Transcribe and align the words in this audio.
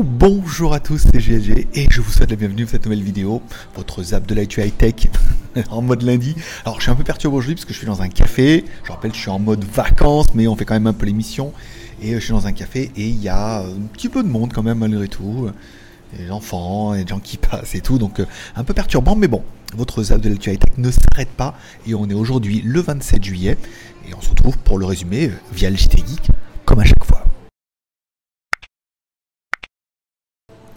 Bonjour 0.00 0.74
à 0.74 0.80
tous, 0.80 0.98
c'est 0.98 1.18
GLG 1.18 1.66
et 1.74 1.86
je 1.90 2.00
vous 2.00 2.10
souhaite 2.10 2.30
la 2.30 2.36
bienvenue 2.36 2.64
pour 2.64 2.70
cette 2.72 2.84
nouvelle 2.84 3.02
vidéo, 3.02 3.42
votre 3.74 4.02
zap 4.02 4.26
de 4.26 4.34
l'actu 4.34 4.60
high 4.60 4.76
tech 4.76 5.08
en 5.70 5.82
mode 5.82 6.02
lundi. 6.02 6.34
Alors 6.64 6.76
je 6.78 6.82
suis 6.82 6.90
un 6.90 6.94
peu 6.94 7.04
perturbé 7.04 7.36
aujourd'hui 7.36 7.54
parce 7.54 7.64
que 7.64 7.72
je 7.72 7.78
suis 7.78 7.86
dans 7.86 8.02
un 8.02 8.08
café, 8.08 8.64
je 8.84 8.92
rappelle 8.92 9.12
je 9.14 9.18
suis 9.18 9.30
en 9.30 9.38
mode 9.38 9.64
vacances 9.64 10.26
mais 10.34 10.46
on 10.46 10.56
fait 10.56 10.64
quand 10.64 10.74
même 10.74 10.86
un 10.86 10.92
peu 10.92 11.06
l'émission 11.06 11.52
et 12.02 12.14
je 12.14 12.18
suis 12.18 12.32
dans 12.32 12.46
un 12.46 12.52
café 12.52 12.90
et 12.96 13.08
il 13.08 13.20
y 13.22 13.28
a 13.28 13.60
un 13.60 13.86
petit 13.92 14.08
peu 14.08 14.22
de 14.22 14.28
monde 14.28 14.52
quand 14.52 14.62
même 14.62 14.78
malgré 14.78 15.08
tout, 15.08 15.48
des 16.16 16.30
enfants, 16.30 16.94
des 16.94 17.06
gens 17.06 17.20
qui 17.20 17.36
passent 17.38 17.74
et 17.74 17.80
tout, 17.80 17.98
donc 17.98 18.20
euh, 18.20 18.26
un 18.56 18.64
peu 18.64 18.74
perturbant 18.74 19.16
mais 19.16 19.28
bon, 19.28 19.42
votre 19.74 20.02
zap 20.02 20.20
de 20.20 20.28
l'actu 20.28 20.50
high 20.50 20.58
tech 20.58 20.78
ne 20.78 20.90
s'arrête 20.90 21.30
pas 21.30 21.54
et 21.86 21.94
on 21.94 22.08
est 22.08 22.14
aujourd'hui 22.14 22.62
le 22.64 22.80
27 22.80 23.24
juillet 23.24 23.58
et 24.08 24.14
on 24.14 24.20
se 24.20 24.30
retrouve 24.30 24.58
pour 24.58 24.78
le 24.78 24.86
résumé 24.86 25.30
via 25.52 25.70
le 25.70 25.76
JT 25.76 25.98
Geek 25.98 26.30
comme 26.64 26.80
à 26.80 26.84
chaque 26.84 27.04
fois. 27.04 27.17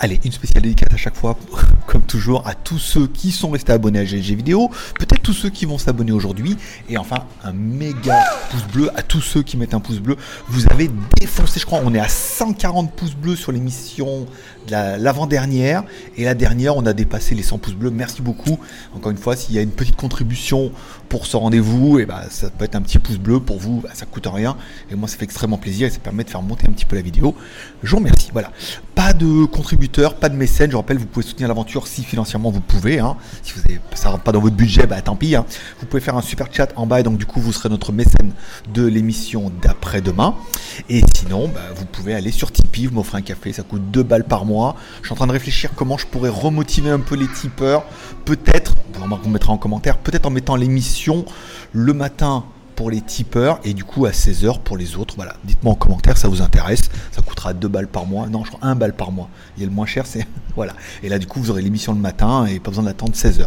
Allez, 0.04 0.20
une 0.26 0.32
spéciale 0.32 0.64
dédicace 0.64 0.92
à 0.92 0.98
chaque 0.98 1.16
fois, 1.16 1.38
comme 1.86 2.02
toujours, 2.02 2.48
à 2.48 2.56
tous 2.56 2.80
ceux 2.80 3.06
qui 3.06 3.32
sont 3.32 3.52
restés 3.52 3.72
abonnés 3.72 4.00
à 4.00 4.04
GLG 4.04 4.34
Vidéo, 4.34 4.72
peut-être 4.98 5.22
tous 5.22 5.34
ceux 5.34 5.52
qui 5.52 5.68
vont 5.68 5.78
s'abonner 5.78 6.12
aujourd'hui, 6.12 6.58
et 6.90 6.98
enfin 6.98 7.26
un 7.44 7.52
méga 7.52 8.20
pouce 8.50 8.64
bleu 8.74 8.90
à 8.98 9.04
tous 9.04 9.22
ceux 9.22 9.44
qui 9.44 9.58
mettent 9.58 9.76
un 9.76 9.80
pouce 9.80 10.00
bleu. 10.00 10.18
Vous 10.48 10.66
avez 10.72 10.90
défoncé, 11.20 11.60
je 11.60 11.68
crois, 11.68 11.82
on 11.86 11.94
est 11.94 12.00
à 12.00 12.08
140 12.08 12.92
pouces 12.94 13.14
bleus 13.14 13.36
sur 13.36 13.52
l'émission 13.52 14.26
de 14.68 14.72
l'avant-dernière, 14.72 15.84
et 16.18 16.24
la 16.24 16.34
dernière, 16.34 16.76
on 16.76 16.86
a 16.88 16.94
dépassé 16.94 17.36
les 17.36 17.44
100 17.44 17.60
pouces 17.60 17.76
bleus. 17.76 17.92
Merci 17.92 18.24
beaucoup. 18.24 18.58
Encore 18.96 19.12
une 19.12 19.20
fois, 19.20 19.36
s'il 19.36 19.54
y 19.54 19.60
a 19.60 19.62
une 19.62 19.70
petite 19.70 19.98
contribution 19.98 20.72
pour 21.10 21.28
ce 21.28 21.38
rendez-vous, 21.38 22.00
et 22.00 22.08
bah, 22.08 22.24
ça 22.32 22.50
peut 22.50 22.66
être 22.66 22.76
un 22.76 22.82
petit 22.82 22.98
pouce 22.98 23.20
bleu 23.20 23.40
pour 23.40 23.60
vous, 23.60 23.82
bah, 23.82 23.90
ça 23.94 24.08
coûte 24.08 24.28
rien, 24.34 24.58
et 24.90 24.96
moi 24.96 25.08
ça 25.08 25.18
fait 25.18 25.26
extrêmement 25.26 25.60
plaisir, 25.60 25.86
et 25.86 25.92
ça 25.92 26.00
permet 26.00 26.24
de 26.24 26.30
faire 26.32 26.42
monter 26.42 26.66
un 26.68 26.72
petit 26.72 26.86
peu 26.86 26.96
la 26.96 27.04
vidéo. 27.04 27.36
Je 27.84 27.92
vous 27.92 27.98
remercie. 27.98 28.30
Voilà, 28.34 28.52
pas 29.04 29.14
de 29.14 29.46
contributeur, 29.46 30.14
pas 30.14 30.30
de 30.30 30.36
mécène. 30.36 30.70
Je 30.70 30.76
rappelle, 30.76 31.00
vous 31.00 31.08
pouvez 31.08 31.26
soutenir 31.26 31.48
l'aventure 31.48 31.88
si 31.88 32.04
financièrement 32.04 32.52
vous 32.52 32.62
pouvez. 32.62 33.00
Hein. 33.00 33.18
Si 33.42 33.54
vous 33.54 33.62
avez, 33.62 33.82
rentre 34.06 34.24
pas 34.24 34.32
dans 34.32 34.40
votre 34.40 34.56
budget, 34.56 34.86
bah 34.86 35.02
tant 35.02 35.16
pis. 35.16 35.36
Hein. 35.36 35.44
Vous 35.80 35.88
pouvez 35.88 36.02
faire 36.02 36.16
un 36.16 36.22
super 36.22 36.54
chat 36.54 36.72
en 36.76 36.86
bas, 36.86 37.00
et 37.00 37.04
donc 37.04 37.18
du 37.18 37.26
coup 37.26 37.42
vous 37.42 37.52
serez 37.52 37.70
notre 37.70 37.92
mécène 37.92 38.32
de 38.72 38.86
l'émission 38.86 39.52
d'après-demain. 39.60 40.36
Et 40.88 41.02
sinon, 41.16 41.48
bah, 41.48 41.62
vous 41.76 41.86
pouvez 41.86 42.14
aller 42.14 42.30
sur 42.30 42.52
Tipeee, 42.52 42.86
vous 42.86 42.94
m'offrez 42.94 43.18
un 43.18 43.22
café, 43.24 43.52
ça 43.54 43.64
coûte 43.64 43.90
2 43.90 44.04
balles 44.04 44.26
par 44.26 44.46
mois. 44.46 44.76
Je 45.02 45.08
suis 45.08 45.14
en 45.14 45.16
train 45.16 45.28
de 45.28 45.32
réfléchir 45.32 45.72
comment 45.76 45.98
je 45.98 46.06
pourrais 46.06 46.30
remotiver 46.30 46.92
un 46.92 47.00
peu 47.00 47.16
les 47.16 47.28
tipeurs. 47.28 47.86
Peut-être, 48.26 48.76
vous 48.94 49.30
mettra 49.32 49.52
en 49.52 49.58
commentaire, 49.58 49.98
peut-être 49.98 50.28
en 50.28 50.32
mettant 50.32 50.56
l'émission 50.56 51.26
le 51.74 51.94
matin 51.94 52.46
pour 52.82 52.90
les 52.90 53.02
tipeurs 53.02 53.60
et 53.64 53.76
du 53.76 53.84
coup 53.84 54.08
à 54.08 54.10
16h 54.10 54.60
pour 54.64 54.76
les 54.76 54.96
autres. 54.96 55.14
Voilà, 55.16 55.36
dites-moi 55.44 55.74
en 55.74 55.76
commentaire, 55.76 56.18
ça 56.18 56.28
vous 56.28 56.42
intéresse. 56.42 56.82
Ça 57.12 57.22
coûtera 57.22 57.54
2 57.54 57.68
balles 57.68 57.88
par 57.88 58.08
mois. 58.08 58.26
Non, 58.26 58.44
je 58.44 58.50
crois 58.50 58.68
1 58.68 58.74
balle 58.74 58.96
par 58.96 59.12
mois. 59.12 59.30
Et 59.60 59.66
le 59.66 59.70
moins 59.70 59.86
cher, 59.86 60.08
c'est. 60.08 60.26
voilà. 60.56 60.74
Et 61.04 61.10
là, 61.10 61.20
du 61.20 61.28
coup, 61.28 61.40
vous 61.40 61.52
aurez 61.52 61.62
l'émission 61.62 61.94
le 61.94 62.00
matin 62.00 62.48
et 62.48 62.60
pas 62.60 62.72
besoin 62.72 62.86
d'attendre 62.86 63.14
16h. 63.14 63.46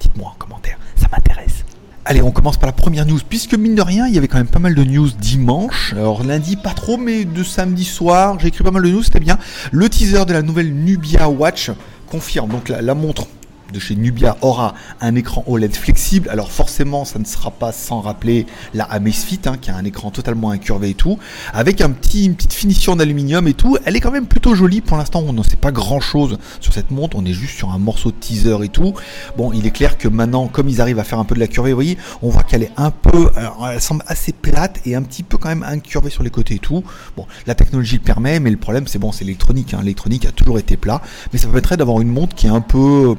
Dites-moi 0.00 0.28
en 0.28 0.38
commentaire, 0.38 0.78
ça 0.96 1.08
m'intéresse. 1.12 1.62
Allez, 2.06 2.22
on 2.22 2.30
commence 2.30 2.56
par 2.56 2.68
la 2.68 2.72
première 2.72 3.04
news, 3.04 3.18
puisque 3.28 3.52
mine 3.52 3.74
de 3.74 3.82
rien, 3.82 4.06
il 4.06 4.14
y 4.14 4.16
avait 4.16 4.28
quand 4.28 4.38
même 4.38 4.46
pas 4.46 4.60
mal 4.60 4.74
de 4.74 4.82
news 4.82 5.10
dimanche. 5.10 5.92
Alors 5.92 6.24
lundi, 6.24 6.56
pas 6.56 6.72
trop, 6.72 6.96
mais 6.96 7.26
de 7.26 7.44
samedi 7.44 7.84
soir, 7.84 8.40
j'ai 8.40 8.48
écrit 8.48 8.64
pas 8.64 8.70
mal 8.70 8.82
de 8.82 8.88
news, 8.88 9.02
c'était 9.02 9.20
bien. 9.20 9.38
Le 9.72 9.90
teaser 9.90 10.24
de 10.24 10.32
la 10.32 10.40
nouvelle 10.40 10.72
Nubia 10.72 11.28
Watch 11.28 11.70
confirme 12.10 12.48
donc 12.48 12.70
la 12.70 12.94
montre 12.94 13.26
de 13.72 13.78
chez 13.78 13.96
Nubia 13.96 14.36
aura 14.40 14.74
un 15.00 15.14
écran 15.14 15.44
OLED 15.46 15.74
flexible. 15.74 16.28
Alors 16.28 16.50
forcément, 16.50 17.04
ça 17.04 17.18
ne 17.18 17.24
sera 17.24 17.50
pas 17.50 17.72
sans 17.72 18.00
rappeler 18.00 18.46
la 18.74 18.84
Amazfit, 18.84 19.40
hein, 19.46 19.56
qui 19.60 19.70
a 19.70 19.76
un 19.76 19.84
écran 19.84 20.10
totalement 20.10 20.50
incurvé 20.50 20.90
et 20.90 20.94
tout, 20.94 21.18
avec 21.52 21.80
un 21.80 21.90
petit, 21.90 22.26
une 22.26 22.34
petite 22.34 22.52
finition 22.52 22.96
d'aluminium 22.96 23.46
et 23.48 23.54
tout. 23.54 23.76
Elle 23.84 23.96
est 23.96 24.00
quand 24.00 24.10
même 24.10 24.26
plutôt 24.26 24.54
jolie. 24.54 24.80
Pour 24.80 24.96
l'instant, 24.96 25.22
on 25.26 25.32
n'en 25.32 25.42
sait 25.42 25.56
pas 25.56 25.72
grand-chose 25.72 26.38
sur 26.60 26.72
cette 26.72 26.90
montre. 26.90 27.16
On 27.16 27.24
est 27.24 27.32
juste 27.32 27.56
sur 27.56 27.70
un 27.70 27.78
morceau 27.78 28.10
de 28.10 28.16
teaser 28.16 28.56
et 28.62 28.68
tout. 28.68 28.94
Bon, 29.36 29.52
il 29.52 29.66
est 29.66 29.70
clair 29.70 29.98
que 29.98 30.08
maintenant, 30.08 30.48
comme 30.48 30.68
ils 30.68 30.80
arrivent 30.80 30.98
à 30.98 31.04
faire 31.04 31.18
un 31.18 31.24
peu 31.24 31.34
de 31.34 31.40
la 31.40 31.46
curvée, 31.46 31.70
vous 31.70 31.76
voyez, 31.76 31.98
on 32.22 32.30
voit 32.30 32.42
qu'elle 32.42 32.62
est 32.62 32.72
un 32.76 32.90
peu, 32.90 33.30
elle 33.70 33.80
semble 33.80 34.02
assez 34.06 34.32
plate 34.32 34.80
et 34.86 34.94
un 34.94 35.02
petit 35.02 35.22
peu 35.22 35.38
quand 35.38 35.48
même 35.48 35.62
incurvée 35.62 36.10
sur 36.10 36.22
les 36.22 36.30
côtés 36.30 36.54
et 36.54 36.58
tout. 36.58 36.82
Bon, 37.16 37.26
la 37.46 37.54
technologie 37.54 37.96
le 37.96 38.02
permet, 38.02 38.40
mais 38.40 38.50
le 38.50 38.56
problème, 38.56 38.86
c'est 38.86 38.98
bon, 38.98 39.12
c'est 39.12 39.24
l'électronique. 39.24 39.74
Hein. 39.74 39.80
L'électronique 39.80 40.26
a 40.26 40.32
toujours 40.32 40.58
été 40.58 40.76
plat, 40.76 41.00
mais 41.32 41.38
ça 41.38 41.46
permettrait 41.46 41.76
d'avoir 41.76 42.00
une 42.00 42.08
montre 42.08 42.34
qui 42.34 42.46
est 42.46 42.50
un 42.50 42.60
peu 42.60 43.16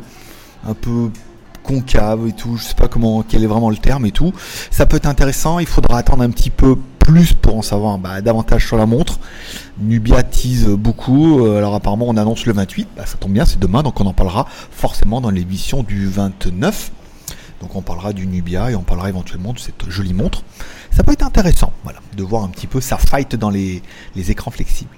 un 0.68 0.74
peu 0.74 1.10
concave 1.64 2.28
et 2.28 2.34
tout, 2.34 2.58
je 2.58 2.64
sais 2.64 2.76
pas 2.76 2.88
comment 2.88 3.24
quel 3.24 3.44
est 3.44 3.48
vraiment 3.48 3.70
le 3.70 3.78
terme 3.78 4.06
et 4.06 4.12
tout. 4.12 4.34
Ça 4.72 4.86
peut 4.86 4.98
être 4.98 5.06
intéressant, 5.06 5.60
il 5.60 5.68
faudra 5.68 5.98
attendre 5.98 6.24
un 6.24 6.30
petit 6.30 6.50
peu 6.50 6.76
plus 7.00 7.34
pour 7.34 7.58
en 7.58 7.62
savoir 7.62 7.98
bah, 7.98 8.22
davantage 8.22 8.68
sur 8.68 8.78
la 8.78 8.86
montre. 8.86 9.20
Nubia 9.80 10.24
tease 10.24 10.68
beaucoup, 10.68 11.46
euh, 11.46 11.58
alors 11.58 11.76
apparemment 11.76 12.06
on 12.08 12.18
annonce 12.18 12.46
le 12.46 12.54
28, 12.54 12.90
bah, 12.96 13.06
ça 13.06 13.18
tombe 13.18 13.34
bien, 13.34 13.46
c'est 13.46 13.60
demain, 13.60 13.84
donc 13.84 14.00
on 14.00 14.06
en 14.06 14.14
parlera 14.14 14.48
forcément 14.72 15.22
dans 15.22 15.32
l'émission 15.32 15.84
du 15.84 16.08
29. 16.08 16.92
Donc 17.62 17.76
on 17.76 17.84
parlera 17.84 18.12
du 18.12 18.26
Nubia 18.26 18.72
et 18.72 18.76
on 18.76 18.82
parlera 18.82 19.10
éventuellement 19.10 19.54
de 19.54 19.60
cette 19.60 19.88
jolie 19.88 20.14
montre. 20.14 20.44
Ça 20.90 21.04
peut 21.04 21.12
être 21.12 21.26
intéressant, 21.26 21.74
voilà, 21.84 22.00
de 22.18 22.24
voir 22.24 22.44
un 22.44 22.50
petit 22.50 22.66
peu 22.66 22.82
sa 22.82 22.98
fight 22.98 23.36
dans 23.36 23.52
les 23.52 23.82
écrans 24.16 24.52
flexibles. 24.52 24.98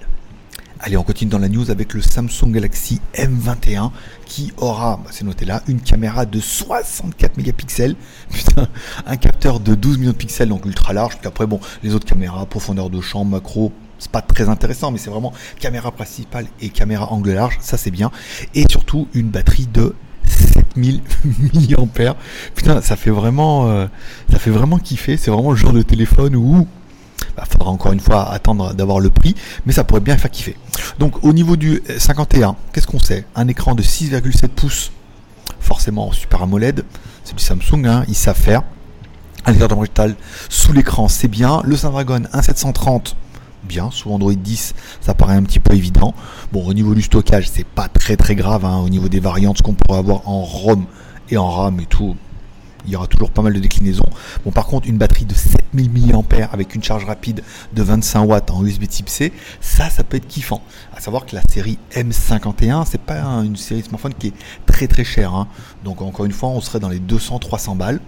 Allez, 0.80 0.96
on 0.96 1.04
continue 1.04 1.30
dans 1.30 1.38
la 1.38 1.48
news 1.48 1.70
avec 1.70 1.94
le 1.94 2.02
Samsung 2.02 2.50
Galaxy 2.50 3.00
M21 3.14 3.92
qui 4.26 4.52
aura, 4.56 4.96
bah, 4.96 5.10
c'est 5.12 5.24
noté 5.24 5.44
là, 5.44 5.62
une 5.68 5.80
caméra 5.80 6.26
de 6.26 6.40
64 6.40 7.36
mégapixels, 7.36 7.94
putain, 8.30 8.66
un 9.06 9.16
capteur 9.16 9.60
de 9.60 9.76
12 9.76 9.98
millions 9.98 10.10
de 10.10 10.16
pixels, 10.16 10.48
donc 10.48 10.66
ultra 10.66 10.92
large. 10.92 11.16
Puis 11.18 11.28
après, 11.28 11.46
bon, 11.46 11.60
les 11.84 11.94
autres 11.94 12.06
caméras, 12.06 12.44
profondeur 12.46 12.90
de 12.90 13.00
champ, 13.00 13.24
macro, 13.24 13.72
c'est 14.00 14.10
pas 14.10 14.20
très 14.20 14.48
intéressant, 14.48 14.90
mais 14.90 14.98
c'est 14.98 15.10
vraiment 15.10 15.32
caméra 15.60 15.92
principale 15.92 16.46
et 16.60 16.70
caméra 16.70 17.12
angle 17.12 17.32
large, 17.32 17.58
ça 17.60 17.78
c'est 17.78 17.92
bien. 17.92 18.10
Et 18.54 18.64
surtout 18.68 19.06
une 19.14 19.28
batterie 19.28 19.68
de 19.72 19.94
7000 20.26 21.02
mAh. 21.54 22.16
Putain, 22.56 22.80
ça 22.80 22.96
fait 22.96 23.10
vraiment, 23.10 23.70
euh, 23.70 23.86
ça 24.30 24.40
fait 24.40 24.50
vraiment 24.50 24.78
kiffer. 24.78 25.16
C'est 25.16 25.30
vraiment 25.30 25.52
le 25.52 25.56
genre 25.56 25.72
de 25.72 25.82
téléphone 25.82 26.34
où 26.34 26.66
il 27.34 27.40
bah, 27.40 27.44
faudra 27.50 27.70
encore 27.70 27.92
une 27.92 28.00
fois 28.00 28.30
attendre 28.30 28.74
d'avoir 28.74 29.00
le 29.00 29.10
prix, 29.10 29.34
mais 29.66 29.72
ça 29.72 29.82
pourrait 29.82 30.00
bien 30.00 30.16
faire 30.16 30.30
kiffer. 30.30 30.56
Donc 31.00 31.24
au 31.24 31.32
niveau 31.32 31.56
du 31.56 31.82
51, 31.98 32.54
qu'est-ce 32.72 32.86
qu'on 32.86 33.00
sait? 33.00 33.24
Un 33.34 33.48
écran 33.48 33.74
de 33.74 33.82
6,7 33.82 34.48
pouces, 34.48 34.92
forcément 35.58 36.12
Super 36.12 36.42
AMOLED, 36.42 36.84
c'est 37.24 37.34
du 37.34 37.42
Samsung, 37.42 37.86
hein, 37.86 38.04
ils 38.06 38.14
savent 38.14 38.38
faire. 38.38 38.62
Un 39.46 39.52
lecteur 39.52 39.68
de 39.68 40.14
sous 40.48 40.72
l'écran, 40.72 41.08
c'est 41.08 41.28
bien. 41.28 41.60
Le 41.64 41.76
Snapdragon 41.76 42.20
1730, 42.20 43.14
bien. 43.64 43.90
Sous 43.90 44.10
Android 44.10 44.32
10, 44.32 44.74
ça 45.02 45.12
paraît 45.12 45.34
un 45.34 45.42
petit 45.42 45.58
peu 45.58 45.74
évident. 45.74 46.14
Bon, 46.52 46.64
au 46.64 46.72
niveau 46.72 46.94
du 46.94 47.02
stockage, 47.02 47.50
c'est 47.50 47.66
pas 47.66 47.88
très 47.88 48.16
très 48.16 48.36
grave. 48.36 48.64
Hein, 48.64 48.78
au 48.78 48.88
niveau 48.88 49.08
des 49.08 49.20
variantes, 49.20 49.60
qu'on 49.60 49.74
pourrait 49.74 49.98
avoir 49.98 50.26
en 50.28 50.42
ROM 50.42 50.86
et 51.30 51.36
en 51.36 51.50
RAM 51.50 51.78
et 51.80 51.86
tout, 51.86 52.16
il 52.86 52.92
y 52.92 52.96
aura 52.96 53.06
toujours 53.06 53.30
pas 53.30 53.42
mal 53.42 53.52
de 53.52 53.60
déclinaisons. 53.60 54.04
Bon, 54.44 54.50
par 54.50 54.66
contre, 54.66 54.88
une 54.88 54.98
batterie 54.98 55.24
de 55.24 55.34
7000 55.34 56.12
mAh 56.12 56.22
avec 56.52 56.74
une 56.74 56.82
charge 56.82 57.04
rapide 57.04 57.42
de 57.72 57.82
25 57.82 58.22
watts 58.22 58.50
en 58.50 58.64
USB 58.64 58.86
Type 58.86 59.08
C, 59.08 59.32
ça, 59.60 59.90
ça 59.90 60.04
peut 60.04 60.16
être 60.16 60.28
kiffant. 60.28 60.62
À 60.94 61.00
savoir 61.00 61.26
que 61.26 61.34
la 61.34 61.42
série 61.50 61.78
M51, 61.92 62.84
c'est 62.90 63.00
pas 63.00 63.22
une 63.42 63.56
série 63.56 63.82
de 63.82 63.86
smartphones 63.86 64.14
qui 64.14 64.28
est 64.28 64.34
très 64.66 64.86
très 64.86 65.04
chère. 65.04 65.34
Hein. 65.34 65.48
Donc, 65.84 66.02
encore 66.02 66.26
une 66.26 66.32
fois, 66.32 66.50
on 66.50 66.60
serait 66.60 66.80
dans 66.80 66.88
les 66.88 67.00
200-300 67.00 67.76
balles. 67.76 68.00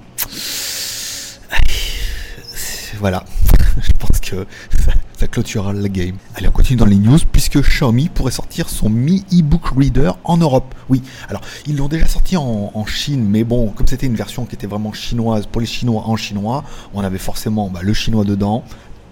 Voilà. 2.99 3.25
Je 3.83 3.93
pense 3.99 4.21
que 4.21 4.47
clôturera 5.25 5.73
le 5.73 5.89
game. 5.89 6.17
Allez, 6.35 6.49
on 6.49 6.53
continue 6.53 6.77
dans 6.77 6.85
les 6.85 6.97
news 6.97 7.19
puisque 7.33 7.59
Xiaomi 7.61 8.11
pourrait 8.11 8.33
sortir 8.33 8.69
son 8.69 8.91
Mi 8.91 9.25
eBook 9.33 9.69
Reader 9.75 10.13
en 10.25 10.37
Europe. 10.37 10.75
Oui, 10.91 11.03
alors 11.29 11.41
ils 11.67 11.77
l'ont 11.77 11.89
déjà 11.89 12.07
sorti 12.07 12.37
en, 12.37 12.85
Chine, 12.87 13.27
mais 13.29 13.43
bon, 13.43 13.71
comme 13.71 13.87
c'était 13.87 14.07
une 14.07 14.15
version 14.15 14.45
qui 14.45 14.55
était 14.55 14.67
vraiment 14.67 14.93
chinoise 14.93 15.47
pour 15.47 15.61
les 15.61 15.67
Chinois 15.67 16.03
en 16.07 16.17
chinois, 16.17 16.63
on 16.95 17.03
avait 17.03 17.19
forcément 17.19 17.69
bah, 17.69 17.81
le 17.83 17.95
chinois 17.95 18.25
dedans. 18.25 18.63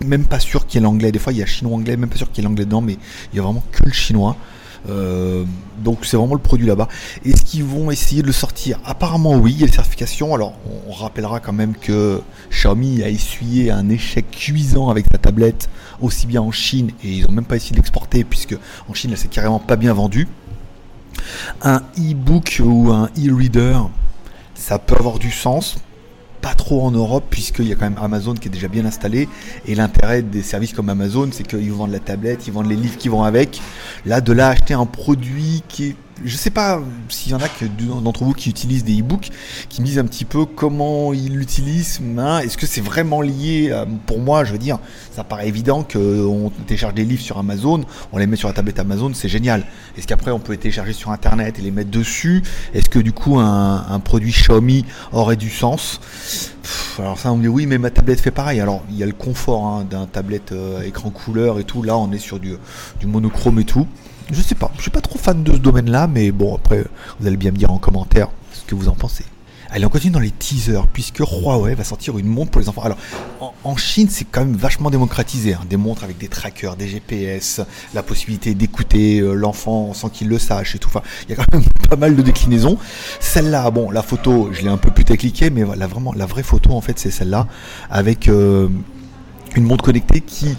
Même 0.05 0.27
pas 0.27 0.39
sûr 0.39 0.67
qu'il 0.67 0.81
y 0.81 0.83
ait 0.83 0.85
l'anglais. 0.85 1.11
Des 1.11 1.19
fois, 1.19 1.33
il 1.33 1.39
y 1.39 1.43
a 1.43 1.47
chinois-anglais, 1.47 1.97
même 1.97 2.11
pas 2.11 2.17
sûr 2.17 2.31
qu'il 2.31 2.43
y 2.43 2.47
ait 2.47 2.49
l'anglais 2.49 2.67
dedans, 2.67 2.83
mais 2.83 2.99
il 3.33 3.37
y 3.37 3.39
a 3.39 3.43
vraiment 3.43 3.65
que 3.73 3.85
le 3.85 3.93
chinois. 3.93 4.37
Euh, 4.89 5.45
donc 5.79 6.05
c'est 6.05 6.17
vraiment 6.17 6.35
le 6.35 6.41
produit 6.41 6.67
là-bas. 6.67 6.89
Est-ce 7.25 7.43
qu'ils 7.43 7.65
vont 7.65 7.91
essayer 7.91 8.23
de 8.23 8.27
le 8.27 8.33
sortir? 8.33 8.79
Apparemment 8.85 9.35
oui, 9.37 9.53
il 9.53 9.61
y 9.61 9.63
a 9.63 9.67
les 9.67 9.73
certifications. 9.73 10.35
Alors 10.35 10.55
on, 10.89 10.93
rappellera 10.93 11.41
quand 11.41 11.53
même 11.53 11.75
que 11.75 12.21
Xiaomi 12.51 13.03
a 13.03 13.09
essuyé 13.09 13.71
un 13.71 13.89
échec 13.89 14.31
cuisant 14.31 14.89
avec 14.89 15.07
sa 15.11 15.19
tablette, 15.19 15.69
aussi 16.01 16.27
bien 16.27 16.41
en 16.41 16.53
Chine, 16.53 16.93
et 17.03 17.09
ils 17.09 17.23
n'ont 17.23 17.33
même 17.33 17.45
pas 17.45 17.57
essayé 17.57 17.75
d'exporter, 17.75 18.23
puisque 18.23 18.57
en 18.89 18.95
Chine, 18.95 19.11
là, 19.11 19.17
c'est 19.17 19.29
carrément 19.29 19.59
pas 19.59 19.77
bien 19.77 19.93
vendu. 19.93 20.29
Un 21.63 21.83
e-book 21.99 22.61
ou 22.65 22.91
un 22.93 23.07
e-reader, 23.19 23.89
ça 24.55 24.79
peut 24.79 24.97
avoir 24.97 25.19
du 25.19 25.31
sens 25.31 25.77
pas 26.45 26.55
trop 26.55 26.83
en 26.83 26.91
Europe 26.91 27.25
puisqu'il 27.31 27.69
y 27.69 27.73
a 27.73 27.75
quand 27.75 27.89
même 27.89 27.99
Amazon 28.03 28.35
qui 28.35 28.49
est 28.49 28.51
déjà 28.51 28.69
bien 28.69 28.85
installé 28.85 29.31
et 29.67 29.75
l'intérêt 29.75 30.21
des 30.21 30.43
services 30.43 30.75
comme 30.75 30.91
Amazon 30.91 31.31
c'est 31.33 31.43
qu'ils 31.43 31.73
vendent 31.73 31.93
la 31.93 32.01
tablette, 32.01 32.47
ils 32.47 32.53
vendent 32.53 32.69
les 32.69 32.77
livres 32.77 32.99
qui 32.99 33.09
vont 33.09 33.23
avec. 33.23 33.63
Là 34.05 34.21
de 34.21 34.31
là 34.35 34.49
acheter 34.49 34.75
un 34.75 34.85
produit 34.85 35.63
qui 35.69 35.87
est 35.87 35.97
je 36.23 36.37
sais 36.37 36.51
pas 36.51 36.81
s'il 37.09 37.33
y 37.33 37.35
en 37.35 37.39
a 37.39 37.49
d'entre 38.01 38.25
vous 38.25 38.33
qui 38.33 38.51
utilisent 38.51 38.85
des 38.85 39.01
e-books, 39.01 39.31
qui 39.69 39.81
me 39.81 39.87
disent 39.87 39.99
un 39.99 40.05
petit 40.05 40.25
peu 40.25 40.45
comment 40.45 41.13
ils 41.13 41.37
l'utilisent. 41.37 42.01
Hein. 42.19 42.39
Est-ce 42.39 42.57
que 42.57 42.67
c'est 42.67 42.81
vraiment 42.81 43.21
lié 43.21 43.75
Pour 44.07 44.21
moi, 44.21 44.45
je 44.45 44.53
veux 44.53 44.59
dire, 44.59 44.79
ça 45.11 45.25
paraît 45.25 45.49
évident 45.49 45.83
qu'on 45.83 46.53
télécharge 46.67 46.95
des 46.95 47.05
livres 47.05 47.23
sur 47.23 47.39
Amazon, 47.39 47.85
on 48.13 48.19
les 48.19 48.27
met 48.27 48.37
sur 48.37 48.49
la 48.49 48.55
tablette 48.55 48.79
Amazon, 48.79 49.13
c'est 49.15 49.29
génial. 49.29 49.65
Est-ce 49.97 50.07
qu'après 50.07 50.31
on 50.31 50.39
peut 50.39 50.53
les 50.53 50.59
télécharger 50.59 50.93
sur 50.93 51.11
Internet 51.11 51.59
et 51.59 51.63
les 51.63 51.71
mettre 51.71 51.91
dessus? 51.91 52.43
Est-ce 52.75 52.89
que 52.89 52.99
du 52.99 53.13
coup 53.13 53.39
un, 53.39 54.01
produit 54.01 54.31
Xiaomi 54.31 54.85
aurait 55.13 55.37
du 55.37 55.51
sens? 55.51 56.01
Alors 56.99 57.19
ça, 57.19 57.33
on 57.33 57.37
me 57.37 57.43
dit 57.43 57.49
oui, 57.49 57.67
mais 57.67 57.79
ma 57.79 57.91
tablette 57.91 58.21
fait 58.21 58.31
pareil. 58.31 58.61
Alors 58.61 58.83
il 58.91 58.97
y 58.97 59.03
a 59.03 59.07
le 59.07 59.13
confort 59.13 59.67
hein, 59.67 59.87
d'un 59.89 60.07
tablette 60.07 60.53
euh, 60.53 60.83
écran 60.83 61.11
couleur 61.11 61.59
et 61.59 61.65
tout. 61.65 61.83
Là, 61.83 61.97
on 61.99 62.11
est 62.13 62.19
sur 62.19 62.39
du 62.39 62.57
monochrome 63.05 63.59
et 63.59 63.65
tout. 63.65 63.87
Je 64.33 64.41
sais 64.41 64.55
pas, 64.55 64.73
je 64.77 64.83
suis 64.83 64.91
pas 64.91 65.01
trop 65.01 65.19
fan 65.19 65.43
de 65.43 65.53
ce 65.53 65.59
domaine-là, 65.59 66.07
mais 66.07 66.33
bon, 66.33 66.55
après, 66.55 66.85
vous 67.21 67.27
allez 67.27 67.37
bien 67.37 67.51
me 67.51 67.57
dire 67.57 67.71
en 67.71 67.79
commentaire 67.79 68.29
ce 68.53 68.63
que 68.63 68.75
vous 68.75 68.89
en 68.89 68.95
pensez. 68.95 69.25
Allez, 69.71 69.87
on 69.87 69.89
continue 69.89 70.13
dans 70.13 70.21
les 70.21 70.31
teasers, 70.31 70.87
puisque 70.87 71.19
Huawei 71.19 71.75
va 71.75 71.83
sortir 71.83 72.17
une 72.17 72.29
montre 72.29 72.53
pour 72.53 72.61
les 72.61 72.69
enfants. 72.69 72.83
Alors, 72.83 72.97
en, 73.65 73.77
Chine, 73.77 74.07
c'est 74.09 74.25
quand 74.25 74.45
même 74.45 74.55
vachement 74.55 74.89
démocratisé. 74.89 75.55
Hein. 75.55 75.63
Des 75.69 75.77
montres 75.77 76.05
avec 76.05 76.17
des 76.17 76.29
trackers, 76.29 76.77
des 76.77 76.87
GPS, 76.87 77.61
la 77.93 78.05
possibilité 78.05 78.55
d'écouter 78.55 79.19
euh, 79.19 79.35
l'enfant 79.35 79.93
sans 79.93 80.11
qu'il 80.11 80.29
le 80.29 80.39
sache 80.39 80.77
et 80.77 80.79
tout. 80.79 80.89
Enfin, 80.89 81.03
il 81.25 81.31
y 81.31 81.33
a 81.33 81.37
quand 81.37 81.59
même 81.59 81.65
pas 81.91 81.97
mal 81.97 82.15
de 82.15 82.23
déclinaisons. 82.23 82.79
Celle-là, 83.19 83.69
bon, 83.73 83.91
la 83.91 84.03
photo, 84.03 84.51
je 84.53 84.63
l'ai 84.63 84.69
un 84.69 84.77
peu 84.77 84.93
plus 84.93 85.05
cliquée, 85.05 85.51
mais 85.51 85.65
voilà, 85.65 85.89
vraiment, 85.89 86.13
la 86.13 86.27
vraie 86.27 86.45
photo, 86.45 86.71
en 86.71 86.81
fait, 86.81 87.01
c'est 87.01 87.11
celle-là, 87.11 87.49
avec 87.91 88.29
euh, 88.29 88.69
une 89.57 89.65
montre 89.65 89.83
connectée 89.83 90.21
qui 90.21 90.57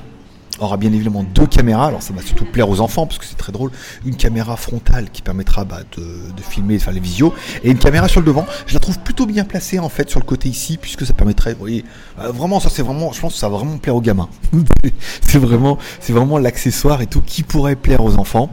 aura 0.60 0.78
bien 0.78 0.92
évidemment 0.92 1.24
deux 1.24 1.48
caméras. 1.48 1.88
Alors 1.88 2.02
ça 2.02 2.14
va 2.14 2.22
surtout 2.22 2.46
plaire 2.46 2.70
aux 2.70 2.82
enfants 2.82 3.06
parce 3.06 3.20
que 3.20 3.26
c'est 3.26 3.38
très 3.38 3.52
drôle. 3.52 3.72
Une 4.06 4.16
caméra 4.16 4.56
frontale 4.56 5.10
qui 5.12 5.22
permettra 5.22 5.66
bah, 5.66 5.80
de, 5.98 6.42
filmer, 6.42 6.78
de 6.78 6.82
faire 6.82 6.94
les 6.94 7.00
visios, 7.00 7.34
et 7.64 7.72
une 7.72 7.78
caméra 7.78 8.08
sur 8.08 8.22
le 8.22 8.26
devant. 8.26 8.46
Je 8.68 8.74
la 8.74 8.80
trouve 8.80 9.00
plutôt 9.00 9.26
bien 9.26 9.46
placée 9.46 9.80
en 9.80 9.90
fait 9.90 10.10
sur 10.10 10.20
le 10.20 10.26
côté 10.26 10.50
ici 10.50 10.78
puisque 10.78 11.06
ça 11.06 11.14
permettrait, 11.14 11.54
vous 11.54 11.60
voyez, 11.60 11.86
euh, 12.20 12.32
vraiment 12.32 12.60
ça 12.60 12.70
c'est 12.70 12.84
vraiment, 12.84 13.12
je 13.12 13.20
pense 13.20 13.34
que 13.34 13.40
ça 13.40 13.50
va 13.50 13.58
vraiment 13.58 13.78
plaire 13.78 13.96
aux 13.96 14.02
gamins. 14.02 14.30
c'est 15.22 15.40
vraiment, 15.40 15.78
c'est 16.00 16.14
vraiment 16.14 16.38
l'accessoire 16.38 17.02
et 17.02 17.08
tout 17.08 17.22
qui 17.22 17.44
pourrait 17.44 17.76
plaire 17.76 18.04
aux 18.04 18.18
enfants 18.18 18.50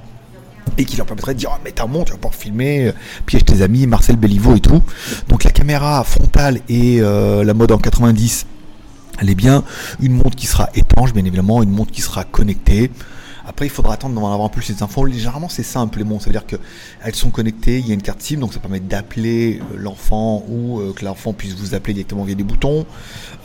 et 0.78 0.84
qui 0.84 0.96
leur 0.96 1.06
permettrait 1.06 1.34
de 1.34 1.38
dire 1.38 1.50
oh, 1.52 1.60
mais 1.64 1.72
t'as 1.72 1.86
montre, 1.86 2.06
tu 2.06 2.12
vas 2.12 2.18
pouvoir 2.18 2.34
filmer, 2.34 2.88
euh, 2.88 2.92
piège 3.26 3.44
tes 3.44 3.62
amis, 3.62 3.86
Marcel 3.86 4.16
Belliveau 4.16 4.56
et 4.56 4.60
tout. 4.60 4.82
Donc 5.28 5.44
la 5.44 5.50
caméra 5.50 6.02
frontale 6.04 6.60
et 6.68 7.00
euh, 7.00 7.44
la 7.44 7.54
mode 7.54 7.72
en 7.72 7.78
90 7.78 8.46
elle 9.18 9.30
est 9.30 9.34
bien 9.34 9.64
une 10.00 10.14
montre 10.14 10.36
qui 10.36 10.46
sera 10.46 10.68
étanche, 10.74 11.12
bien 11.12 11.24
évidemment, 11.24 11.62
une 11.62 11.70
montre 11.70 11.92
qui 11.92 12.02
sera 12.02 12.24
connectée. 12.24 12.90
Après, 13.44 13.66
il 13.66 13.70
faudra 13.70 13.94
attendre 13.94 14.14
d'en 14.14 14.32
avoir 14.32 14.50
plus 14.50 14.68
les 14.68 14.82
infos. 14.82 15.08
Généralement, 15.08 15.48
c'est 15.48 15.64
simple 15.64 15.98
les 15.98 16.04
montres. 16.04 16.24
C'est-à-dire 16.24 16.46
qu'elles 16.46 17.14
sont 17.14 17.30
connectées, 17.30 17.78
il 17.80 17.88
y 17.88 17.90
a 17.90 17.94
une 17.94 18.02
carte 18.02 18.22
SIM, 18.22 18.38
donc 18.38 18.54
ça 18.54 18.60
permet 18.60 18.80
d'appeler 18.80 19.60
euh, 19.60 19.76
l'enfant 19.76 20.44
ou 20.48 20.80
euh, 20.80 20.92
que 20.92 21.04
l'enfant 21.04 21.32
puisse 21.32 21.54
vous 21.54 21.74
appeler 21.74 21.94
directement 21.94 22.24
via 22.24 22.34
des 22.34 22.44
boutons. 22.44 22.86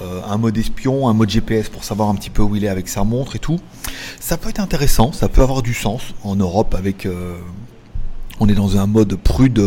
Euh, 0.02 0.22
un 0.28 0.38
mode 0.38 0.58
espion, 0.58 1.08
un 1.10 1.14
mode 1.14 1.30
GPS 1.30 1.70
pour 1.70 1.84
savoir 1.84 2.10
un 2.10 2.16
petit 2.16 2.30
peu 2.30 2.44
où 2.44 2.56
il 2.56 2.63
est 2.63 2.70
avec 2.70 2.88
sa 2.90 3.04
montre 3.04 3.36
et 3.36 3.40
tout. 3.40 3.60
Ça 4.20 4.38
peut 4.38 4.50
être 4.50 4.60
intéressant, 4.60 5.12
ça 5.12 5.30
peut 5.30 5.42
avoir 5.42 5.63
du 5.63 5.74
sens 5.74 6.13
en 6.24 6.36
Europe 6.36 6.75
avec 6.75 7.08
on 8.40 8.48
est 8.48 8.54
dans 8.54 8.78
un 8.78 8.86
mode 8.86 9.16
prude, 9.16 9.62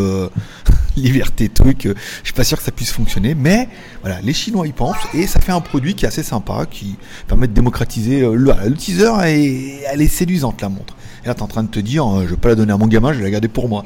liberté, 0.96 1.48
truc. 1.48 1.86
Euh, 1.86 1.94
je 2.20 2.26
suis 2.26 2.34
pas 2.34 2.44
sûr 2.44 2.58
que 2.58 2.64
ça 2.64 2.72
puisse 2.72 2.92
fonctionner, 2.92 3.34
mais 3.34 3.68
voilà, 4.00 4.20
les 4.22 4.32
Chinois 4.32 4.66
y 4.66 4.72
pensent 4.72 4.96
et 5.14 5.26
ça 5.26 5.40
fait 5.40 5.52
un 5.52 5.60
produit 5.60 5.94
qui 5.94 6.04
est 6.04 6.08
assez 6.08 6.22
sympa, 6.22 6.66
qui 6.70 6.96
permet 7.26 7.48
de 7.48 7.52
démocratiser 7.52 8.22
euh, 8.22 8.34
le, 8.34 8.74
teaser 8.74 9.12
et 9.26 9.80
elle 9.90 10.02
est 10.02 10.08
séduisante 10.08 10.60
la 10.62 10.68
montre. 10.68 10.96
Et 11.24 11.28
là, 11.28 11.34
tu 11.34 11.40
es 11.40 11.42
en 11.42 11.48
train 11.48 11.62
de 11.62 11.68
te 11.68 11.80
dire, 11.80 12.04
je 12.22 12.30
vais 12.30 12.36
pas 12.36 12.48
la 12.48 12.54
donner 12.54 12.72
à 12.72 12.76
mon 12.76 12.86
gamin, 12.86 13.12
je 13.12 13.18
vais 13.18 13.24
la 13.24 13.30
garder 13.30 13.48
pour 13.48 13.68
moi. 13.68 13.84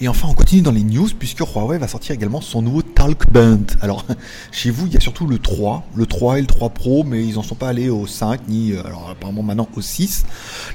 Et 0.00 0.08
enfin, 0.08 0.28
on 0.28 0.34
continue 0.34 0.62
dans 0.62 0.72
les 0.72 0.82
news 0.82 1.08
puisque 1.18 1.40
Huawei 1.40 1.78
va 1.78 1.86
sortir 1.86 2.14
également 2.14 2.40
son 2.40 2.62
nouveau 2.62 2.82
Talk 2.82 3.30
Band. 3.30 3.62
Alors, 3.80 4.04
chez 4.52 4.70
vous, 4.70 4.86
il 4.86 4.94
y 4.94 4.96
a 4.96 5.00
surtout 5.00 5.26
le 5.26 5.38
3, 5.38 5.84
le 5.94 6.06
3 6.06 6.38
et 6.38 6.40
le 6.40 6.46
3 6.46 6.70
Pro, 6.70 7.04
mais 7.04 7.24
ils 7.24 7.34
n'en 7.34 7.42
sont 7.42 7.54
pas 7.54 7.68
allés 7.68 7.88
au 7.88 8.06
5, 8.06 8.48
ni 8.48 8.72
euh, 8.72 8.84
alors 8.84 9.10
apparemment 9.10 9.42
maintenant 9.42 9.68
au 9.76 9.80
6. 9.80 10.24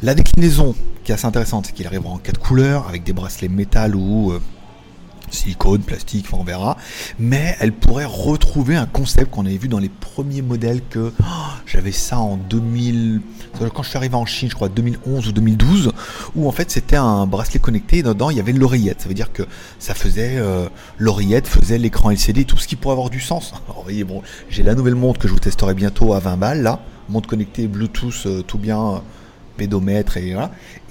La 0.01 0.13
déclinaison 0.13 0.75
qui 1.03 1.11
est 1.11 1.15
assez 1.15 1.25
intéressante, 1.25 1.65
c'est 1.67 1.73
qu'il 1.73 1.85
arrivera 1.87 2.09
en 2.09 2.17
4 2.17 2.39
couleurs, 2.39 2.87
avec 2.87 3.03
des 3.03 3.13
bracelets 3.13 3.49
métal 3.49 3.95
ou 3.95 4.31
euh, 4.31 4.41
silicone, 5.29 5.81
plastique, 5.81 6.25
enfin 6.27 6.37
on 6.41 6.43
verra. 6.43 6.77
Mais 7.19 7.55
elle 7.59 7.73
pourrait 7.73 8.05
retrouver 8.05 8.75
un 8.75 8.85
concept 8.85 9.31
qu'on 9.31 9.45
avait 9.45 9.57
vu 9.57 9.67
dans 9.67 9.79
les 9.79 9.89
premiers 9.89 10.41
modèles 10.41 10.81
que 10.89 11.11
oh, 11.21 11.25
j'avais 11.65 11.91
ça 11.91 12.19
en 12.19 12.37
2000, 12.37 13.21
quand 13.73 13.83
je 13.83 13.89
suis 13.89 13.97
arrivé 13.97 14.15
en 14.15 14.25
Chine, 14.25 14.49
je 14.49 14.55
crois 14.55 14.69
2011 14.69 15.27
ou 15.27 15.31
2012, 15.31 15.91
où 16.35 16.47
en 16.47 16.51
fait 16.51 16.71
c'était 16.71 16.95
un 16.95 17.25
bracelet 17.27 17.59
connecté 17.59 17.99
et 17.99 18.03
dedans 18.03 18.29
il 18.29 18.37
y 18.37 18.39
avait 18.39 18.53
l'oreillette. 18.53 19.01
Ça 19.01 19.07
veut 19.07 19.15
dire 19.15 19.31
que 19.31 19.43
ça 19.79 19.93
faisait 19.93 20.37
euh, 20.37 20.67
l'oreillette 20.97 21.47
faisait 21.47 21.77
l'écran 21.77 22.11
LCD, 22.11 22.45
tout 22.45 22.57
ce 22.57 22.67
qui 22.67 22.75
pourrait 22.75 22.93
avoir 22.93 23.09
du 23.09 23.19
sens. 23.19 23.53
Voyez, 23.83 24.03
bon, 24.03 24.21
j'ai 24.49 24.63
la 24.63 24.75
nouvelle 24.75 24.95
montre 24.95 25.19
que 25.19 25.27
je 25.27 25.33
vous 25.33 25.39
testerai 25.39 25.73
bientôt 25.73 26.13
à 26.13 26.19
20 26.19 26.37
balles 26.37 26.61
là, 26.61 26.79
montre 27.09 27.27
connectée 27.27 27.67
Bluetooth 27.67 28.25
euh, 28.25 28.41
tout 28.41 28.57
bien 28.57 29.01
pédomètre 29.57 30.15
et. 30.17 30.35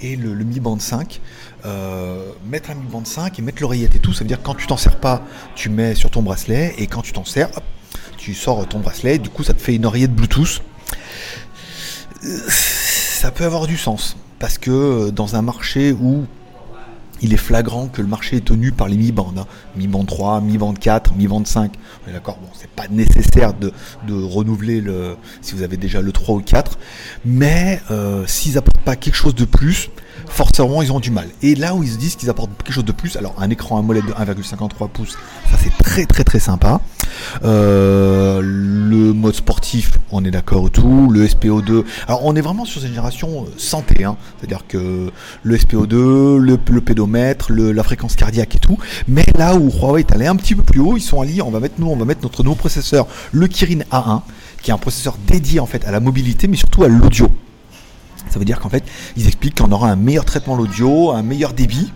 Et 0.01 0.15
le, 0.15 0.35
Mi 0.35 0.59
Band 0.59 0.77
5, 0.77 1.21
euh, 1.65 2.31
mettre 2.45 2.71
un 2.71 2.75
Mi 2.75 2.87
Band 2.87 3.05
5 3.05 3.37
et 3.37 3.41
mettre 3.41 3.61
l'oreillette 3.61 3.95
et 3.95 3.99
tout, 3.99 4.13
ça 4.13 4.19
veut 4.19 4.27
dire 4.27 4.39
que 4.39 4.45
quand 4.45 4.55
tu 4.55 4.67
t'en 4.67 4.77
sers 4.77 4.99
pas, 4.99 5.23
tu 5.55 5.69
mets 5.69 5.95
sur 5.95 6.09
ton 6.11 6.21
bracelet 6.21 6.75
et 6.77 6.87
quand 6.87 7.01
tu 7.01 7.13
t'en 7.13 7.25
sers, 7.25 7.49
tu 8.17 8.33
sors 8.33 8.67
ton 8.67 8.79
bracelet, 8.79 9.17
du 9.17 9.29
coup 9.29 9.43
ça 9.43 9.53
te 9.53 9.61
fait 9.61 9.75
une 9.75 9.85
oreillette 9.85 10.13
Bluetooth. 10.13 10.61
Ça 12.21 13.31
peut 13.31 13.45
avoir 13.45 13.67
du 13.67 13.77
sens 13.77 14.17
parce 14.39 14.57
que 14.57 15.09
dans 15.09 15.35
un 15.35 15.41
marché 15.41 15.91
où 15.91 16.25
il 17.21 17.33
est 17.33 17.37
flagrant 17.37 17.87
que 17.87 18.01
le 18.01 18.07
marché 18.07 18.37
est 18.37 18.45
tenu 18.45 18.71
par 18.71 18.87
les 18.87 18.97
mi-bandes. 18.97 19.39
Hein. 19.39 19.47
Mi-band 19.75 20.05
3, 20.05 20.41
mi-band 20.41 20.73
4, 20.73 21.13
mi-band 21.15 21.45
5. 21.45 21.73
On 22.05 22.09
est 22.09 22.13
d'accord, 22.13 22.37
bon, 22.41 22.47
c'est 22.53 22.69
pas 22.69 22.87
nécessaire 22.89 23.53
de, 23.53 23.71
renouveler 24.09 24.81
le, 24.81 25.15
si 25.41 25.55
vous 25.55 25.61
avez 25.61 25.77
déjà 25.77 26.01
le 26.01 26.11
3 26.11 26.35
ou 26.35 26.37
le 26.39 26.43
4. 26.43 26.77
Mais 27.25 27.81
euh, 27.91 28.25
s'ils 28.27 28.55
n'apportent 28.55 28.83
pas 28.83 28.95
quelque 28.95 29.15
chose 29.15 29.35
de 29.35 29.45
plus, 29.45 29.89
forcément 30.27 30.81
ils 30.81 30.91
ont 30.91 30.99
du 30.99 31.11
mal. 31.11 31.27
Et 31.41 31.55
là 31.55 31.75
où 31.75 31.83
ils 31.83 31.91
se 31.91 31.97
disent 31.97 32.15
qu'ils 32.15 32.29
apportent 32.29 32.51
quelque 32.63 32.73
chose 32.73 32.85
de 32.85 32.91
plus, 32.91 33.15
alors 33.15 33.35
un 33.39 33.49
écran 33.49 33.77
AMOLED 33.79 34.05
de 34.05 34.13
1,53 34.13 34.89
pouces, 34.89 35.17
ça 35.49 35.57
c'est 35.61 35.75
très 35.83 36.05
très 36.05 36.23
très 36.23 36.39
sympa. 36.39 36.81
Euh, 37.43 38.41
le 38.41 39.13
mode 39.13 39.35
sportif, 39.35 39.91
on 40.11 40.23
est 40.25 40.31
d'accord 40.31 40.69
tout. 40.69 41.09
Le 41.11 41.25
SPO2, 41.25 41.83
alors 42.07 42.25
on 42.25 42.35
est 42.35 42.41
vraiment 42.41 42.65
sur 42.65 42.81
une 42.81 42.89
génération 42.89 43.43
euh, 43.43 43.53
santé, 43.57 44.03
hein. 44.03 44.17
c'est-à-dire 44.37 44.65
que 44.67 45.11
le 45.43 45.57
SPO2, 45.57 46.37
le, 46.37 46.81
pédomètre, 46.81 47.51
la 47.51 47.83
fréquence 47.83 48.15
cardiaque 48.15 48.55
et 48.55 48.59
tout. 48.59 48.77
Mais 49.07 49.25
là 49.37 49.55
où 49.55 49.69
Huawei 49.69 50.01
est 50.01 50.11
allé 50.11 50.27
un 50.27 50.35
petit 50.35 50.55
peu 50.55 50.63
plus 50.63 50.79
haut, 50.79 50.97
ils 50.97 51.01
sont 51.01 51.21
allés, 51.21 51.41
on 51.41 51.51
va 51.51 51.59
mettre 51.59 51.75
nous, 51.79 51.87
on 51.87 51.95
va 51.95 52.05
mettre 52.05 52.21
notre 52.23 52.43
nouveau 52.43 52.55
processeur, 52.55 53.07
le 53.31 53.47
Kirin 53.47 53.81
A1, 53.91 54.21
qui 54.61 54.71
est 54.71 54.73
un 54.73 54.77
processeur 54.77 55.17
dédié 55.27 55.59
en 55.59 55.65
fait 55.65 55.85
à 55.85 55.91
la 55.91 55.99
mobilité, 55.99 56.47
mais 56.47 56.57
surtout 56.57 56.83
à 56.83 56.87
l'audio. 56.87 57.29
Ça 58.29 58.39
veut 58.39 58.45
dire 58.45 58.59
qu'en 58.59 58.69
fait, 58.69 58.83
ils 59.15 59.27
expliquent 59.27 59.57
qu'on 59.57 59.71
aura 59.71 59.89
un 59.89 59.95
meilleur 59.95 60.25
traitement 60.25 60.57
de 60.57 60.63
l'audio, 60.63 61.11
un 61.11 61.23
meilleur 61.23 61.53
débit. 61.53 61.91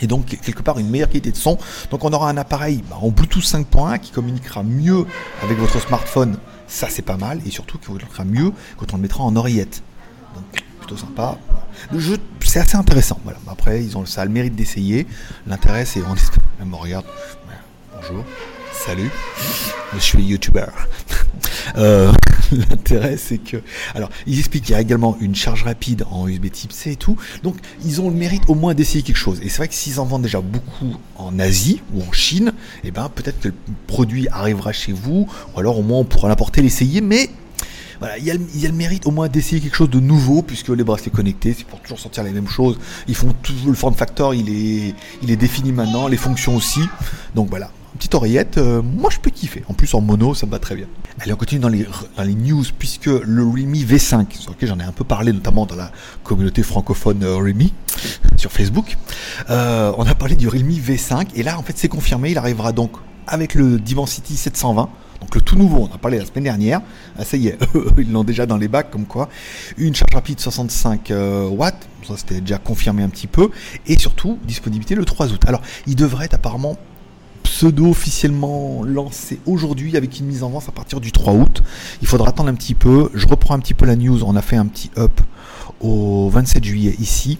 Et 0.00 0.06
donc, 0.06 0.26
quelque 0.26 0.62
part, 0.62 0.78
une 0.78 0.88
meilleure 0.88 1.08
qualité 1.08 1.30
de 1.30 1.36
son. 1.36 1.58
Donc, 1.90 2.04
on 2.04 2.12
aura 2.12 2.30
un 2.30 2.36
appareil 2.36 2.82
bah, 2.88 2.96
en 3.00 3.08
Bluetooth 3.08 3.44
5.1 3.44 3.98
qui 3.98 4.10
communiquera 4.10 4.62
mieux 4.62 5.06
avec 5.42 5.58
votre 5.58 5.80
smartphone. 5.80 6.36
Ça, 6.66 6.88
c'est 6.88 7.02
pas 7.02 7.16
mal. 7.16 7.40
Et 7.46 7.50
surtout, 7.50 7.78
qui 7.78 7.86
communiquera 7.86 8.24
mieux 8.24 8.52
quand 8.76 8.92
on 8.92 8.96
le 8.96 9.02
mettra 9.02 9.24
en 9.24 9.34
oreillette. 9.36 9.82
Donc, 10.34 10.64
plutôt 10.78 10.96
sympa. 10.96 11.38
Le 11.92 11.98
jeu, 11.98 12.18
c'est 12.44 12.60
assez 12.60 12.76
intéressant. 12.76 13.18
Voilà. 13.24 13.38
Après, 13.48 13.82
ils 13.82 13.96
ont, 13.96 14.06
ça 14.06 14.22
a 14.22 14.24
le 14.24 14.30
mérite 14.30 14.54
d'essayer. 14.54 15.06
L'intérêt, 15.46 15.84
c'est. 15.84 16.00
On 16.60 16.66
me 16.66 16.76
regarde. 16.76 17.06
Bonjour. 17.94 18.24
Salut. 18.86 19.10
Je 19.92 19.98
suis 19.98 20.22
youtubeur. 20.22 20.72
Euh, 21.76 22.10
l'intérêt, 22.52 23.18
c'est 23.18 23.36
que. 23.36 23.58
Alors, 23.94 24.08
ils 24.26 24.38
expliquent 24.38 24.64
qu'il 24.64 24.72
y 24.72 24.78
a 24.78 24.80
également 24.80 25.18
une 25.20 25.34
charge 25.34 25.64
rapide 25.64 26.04
en 26.10 26.26
USB 26.26 26.50
type 26.50 26.72
C 26.72 26.92
et 26.92 26.96
tout. 26.96 27.16
Donc, 27.42 27.56
ils 27.84 28.00
ont 28.00 28.08
le 28.08 28.16
mérite 28.16 28.44
au 28.48 28.54
moins 28.54 28.72
d'essayer 28.72 29.02
quelque 29.02 29.18
chose. 29.18 29.38
Et 29.42 29.50
c'est 29.50 29.58
vrai 29.58 29.68
que 29.68 29.74
s'ils 29.74 30.00
en 30.00 30.06
vendent 30.06 30.22
déjà 30.22 30.40
beaucoup 30.40 30.96
en 31.16 31.38
Asie 31.38 31.82
ou 31.94 32.02
en 32.02 32.10
Chine, 32.12 32.52
eh 32.82 32.90
ben, 32.90 33.10
peut-être 33.14 33.40
que 33.40 33.48
le 33.48 33.54
produit 33.86 34.28
arrivera 34.28 34.72
chez 34.72 34.92
vous, 34.92 35.28
ou 35.54 35.60
alors 35.60 35.78
au 35.78 35.82
moins 35.82 35.98
on 35.98 36.04
pourra 36.04 36.28
l'apporter, 36.28 36.62
l'essayer, 36.62 37.02
mais. 37.02 37.28
Voilà, 37.98 38.16
il 38.16 38.24
y, 38.24 38.30
a 38.30 38.34
le, 38.68 38.74
mérite 38.74 39.06
au 39.06 39.10
moins 39.10 39.28
d'essayer 39.28 39.60
quelque 39.60 39.76
chose 39.76 39.90
de 39.90 40.00
nouveau 40.00 40.40
puisque 40.40 40.70
les 40.70 40.84
bracelets 40.84 41.10
connectés, 41.10 41.54
c'est 41.56 41.66
pour 41.66 41.82
toujours 41.82 42.00
sortir 42.00 42.24
les 42.24 42.30
mêmes 42.30 42.48
choses. 42.48 42.78
Ils 43.08 43.14
font 43.14 43.34
tout 43.42 43.52
le 43.66 43.74
form 43.74 43.92
factor, 43.94 44.32
il 44.32 44.48
est, 44.48 44.94
il 45.22 45.30
est 45.30 45.36
défini 45.36 45.70
maintenant, 45.70 46.08
les 46.08 46.16
fonctions 46.16 46.56
aussi. 46.56 46.80
Donc 47.34 47.50
voilà, 47.50 47.70
petite 47.98 48.14
oreillette, 48.14 48.58
euh, 48.58 48.82
moi 48.82 49.10
je 49.10 49.18
peux 49.18 49.30
kiffer. 49.30 49.62
En 49.68 49.74
plus 49.74 49.92
en 49.94 50.00
mono, 50.00 50.34
ça 50.34 50.46
me 50.46 50.50
va 50.50 50.58
très 50.58 50.74
bien. 50.74 50.86
Allez, 51.20 51.32
on 51.32 51.36
continue 51.36 51.60
dans 51.60 51.68
les, 51.68 51.86
les 52.24 52.34
news, 52.34 52.64
puisque 52.78 53.06
le 53.06 53.44
Realme 53.44 53.74
V5, 53.74 54.32
sur 54.32 54.52
lequel 54.52 54.68
j'en 54.68 54.78
ai 54.78 54.84
un 54.84 54.92
peu 54.92 55.04
parlé, 55.04 55.32
notamment 55.32 55.66
dans 55.66 55.76
la 55.76 55.92
communauté 56.24 56.62
francophone 56.62 57.22
euh, 57.22 57.36
Realme, 57.36 57.68
sur 58.36 58.52
Facebook, 58.52 58.96
euh, 59.50 59.92
on 59.98 60.06
a 60.06 60.14
parlé 60.14 60.36
du 60.36 60.48
Realme 60.48 60.70
V5, 60.70 61.28
et 61.34 61.42
là 61.42 61.58
en 61.58 61.62
fait 61.62 61.76
c'est 61.76 61.88
confirmé, 61.88 62.30
il 62.30 62.38
arrivera 62.38 62.72
donc 62.72 62.92
avec 63.26 63.54
le 63.54 63.78
Dimensity 63.78 64.36
720, 64.36 64.88
Donc 65.20 65.34
le 65.34 65.40
tout 65.40 65.56
nouveau, 65.56 65.88
on 65.90 65.94
a 65.94 65.98
parlé 65.98 66.18
la 66.18 66.26
semaine 66.26 66.44
dernière. 66.44 66.80
Ah, 67.18 67.24
ça 67.24 67.36
y 67.36 67.48
est, 67.48 67.58
ils 67.98 68.10
l'ont 68.10 68.24
déjà 68.24 68.46
dans 68.46 68.56
les 68.56 68.68
bacs, 68.68 68.90
comme 68.90 69.06
quoi. 69.06 69.28
Une 69.78 69.94
charge 69.94 70.12
rapide 70.14 70.40
65 70.40 71.10
euh, 71.10 71.48
watts, 71.48 71.88
ça 72.06 72.14
c'était 72.16 72.40
déjà 72.40 72.58
confirmé 72.58 73.02
un 73.02 73.08
petit 73.08 73.28
peu. 73.28 73.50
Et 73.86 73.98
surtout, 73.98 74.38
disponibilité 74.44 74.94
le 74.94 75.04
3 75.04 75.32
août. 75.32 75.42
Alors, 75.46 75.62
il 75.86 75.94
devrait 75.94 76.24
être 76.24 76.34
apparemment 76.34 76.76
pseudo-officiellement 77.60 78.82
lancé 78.84 79.38
aujourd'hui 79.44 79.94
avec 79.98 80.18
une 80.18 80.24
mise 80.24 80.42
en 80.42 80.48
vente 80.48 80.64
à 80.66 80.72
partir 80.72 80.98
du 80.98 81.12
3 81.12 81.34
août. 81.34 81.62
Il 82.00 82.08
faudra 82.08 82.30
attendre 82.30 82.48
un 82.48 82.54
petit 82.54 82.74
peu. 82.74 83.10
Je 83.12 83.26
reprends 83.26 83.52
un 83.52 83.58
petit 83.58 83.74
peu 83.74 83.84
la 83.84 83.96
news. 83.96 84.24
On 84.24 84.34
a 84.34 84.40
fait 84.40 84.56
un 84.56 84.64
petit 84.64 84.90
up 84.96 85.20
au 85.78 86.30
27 86.30 86.64
juillet 86.64 86.96
ici. 87.00 87.38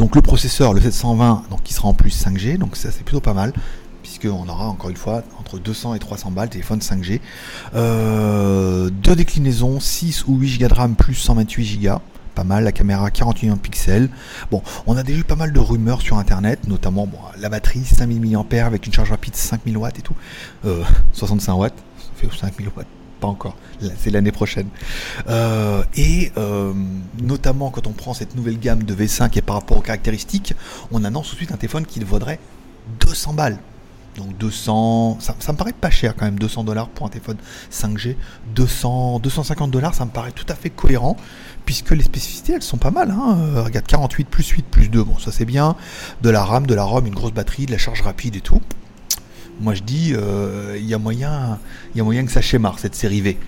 Donc 0.00 0.16
le 0.16 0.22
processeur, 0.22 0.72
le 0.72 0.80
720, 0.80 1.44
donc 1.50 1.62
qui 1.62 1.72
sera 1.72 1.86
en 1.86 1.94
plus 1.94 2.20
5G, 2.20 2.58
donc 2.58 2.74
ça 2.74 2.90
c'est 2.90 3.04
plutôt 3.04 3.20
pas 3.20 3.34
mal 3.34 3.52
puisqu'on 4.02 4.48
aura 4.48 4.66
encore 4.66 4.90
une 4.90 4.96
fois 4.96 5.22
entre 5.38 5.58
200 5.60 5.94
et 5.94 6.00
300 6.00 6.32
balles 6.32 6.48
téléphone 6.48 6.80
5G. 6.80 7.20
Euh, 7.76 8.90
deux 8.90 9.14
déclinaisons, 9.14 9.78
6 9.78 10.24
ou 10.26 10.36
8 10.36 10.58
Go 10.58 10.66
de 10.66 10.74
RAM 10.74 10.96
plus 10.96 11.14
128 11.14 11.80
Go. 11.80 12.00
Pas 12.34 12.44
mal, 12.44 12.64
la 12.64 12.72
caméra 12.72 13.10
41 13.10 13.56
pixels. 13.56 14.08
Bon, 14.50 14.62
on 14.86 14.96
a 14.96 15.02
déjà 15.02 15.20
eu 15.20 15.24
pas 15.24 15.36
mal 15.36 15.52
de 15.52 15.58
rumeurs 15.58 16.00
sur 16.00 16.18
internet, 16.18 16.66
notamment 16.68 17.08
la 17.38 17.48
batterie 17.48 17.84
5000 17.84 18.20
mAh 18.20 18.64
avec 18.64 18.86
une 18.86 18.92
charge 18.92 19.10
rapide 19.10 19.34
5000 19.34 19.76
watts 19.76 19.98
et 19.98 20.02
tout. 20.02 20.14
65 21.12 21.52
euh, 21.52 21.56
watts, 21.56 21.74
ça 21.98 22.08
fait 22.16 22.36
5000 22.36 22.68
watts 22.76 22.86
pas 23.20 23.28
encore, 23.28 23.54
c'est 23.98 24.08
l'année 24.08 24.32
prochaine. 24.32 24.68
Euh, 25.28 25.82
et 25.94 26.32
notamment 27.20 27.70
quand 27.70 27.86
on 27.86 27.92
prend 27.92 28.14
cette 28.14 28.34
nouvelle 28.34 28.58
gamme 28.58 28.82
de 28.82 28.94
V5 28.94 29.36
et 29.36 29.42
par 29.42 29.56
rapport 29.56 29.76
aux 29.76 29.82
caractéristiques, 29.82 30.54
on 30.90 31.04
annonce 31.04 31.28
tout 31.28 31.34
de 31.34 31.36
suite 31.36 31.52
un 31.52 31.56
téléphone 31.56 31.84
qui 31.84 32.00
vaudrait 32.00 32.40
200 33.00 33.34
balles. 33.34 33.58
Donc 34.16 34.36
200, 34.38 35.18
ça, 35.20 35.52
me 35.52 35.56
paraît 35.56 35.72
pas 35.72 35.90
cher 35.90 36.14
quand 36.16 36.24
même, 36.24 36.38
200 36.38 36.64
dollars 36.64 36.88
pour 36.88 37.06
un 37.06 37.10
téléphone 37.10 37.36
5G. 37.72 38.16
200, 38.54 39.20
250 39.20 39.70
dollars, 39.70 39.94
ça 39.94 40.04
me 40.04 40.10
paraît 40.10 40.32
tout 40.32 40.46
à 40.48 40.54
fait 40.54 40.70
cohérent, 40.70 41.16
puisque 41.64 41.92
les 41.92 42.02
spécificités, 42.02 42.54
elles 42.54 42.62
sont 42.62 42.76
pas 42.76 42.90
mal. 42.90 43.10
Hein. 43.10 43.38
Euh, 43.38 43.62
regarde, 43.62 43.86
48 43.86 44.28
plus 44.28 44.48
8 44.48 44.66
plus 44.66 44.88
2, 44.88 45.04
bon, 45.04 45.18
ça 45.18 45.30
c'est 45.30 45.44
bien. 45.44 45.76
De 46.22 46.30
la 46.30 46.44
RAM, 46.44 46.66
de 46.66 46.74
la 46.74 46.84
ROM, 46.84 47.06
une 47.06 47.14
grosse 47.14 47.32
batterie, 47.32 47.66
de 47.66 47.72
la 47.72 47.78
charge 47.78 48.02
rapide 48.02 48.36
et 48.36 48.40
tout. 48.40 48.60
Moi 49.60 49.74
je 49.74 49.82
dis, 49.82 50.12
euh, 50.14 50.76
il 50.78 50.86
y, 50.86 50.94
a 50.94 50.98
moyen, 50.98 51.58
y 51.94 52.00
a 52.00 52.04
moyen 52.04 52.24
que 52.24 52.32
ça 52.32 52.40
schémare 52.40 52.78
cette 52.78 52.94
série 52.94 53.20
V. 53.20 53.38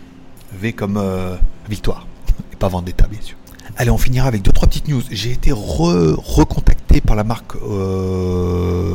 V 0.55 0.73
comme 0.75 0.97
euh, 0.99 1.37
victoire, 1.69 2.07
et 2.53 2.57
pas 2.57 2.69
Vendetta 2.69 3.07
bien 3.09 3.21
sûr. 3.21 3.37
Allez, 3.79 3.91
on 3.91 3.99
finira 3.99 4.29
avec 4.29 4.43
deux 4.43 4.53
trois 4.53 4.69
petites 4.69 4.89
news. 4.89 5.03
J'ai 5.11 5.33
été 5.33 5.51
recontacté 5.51 7.01
par 7.01 7.17
la 7.17 7.25
marque 7.25 7.55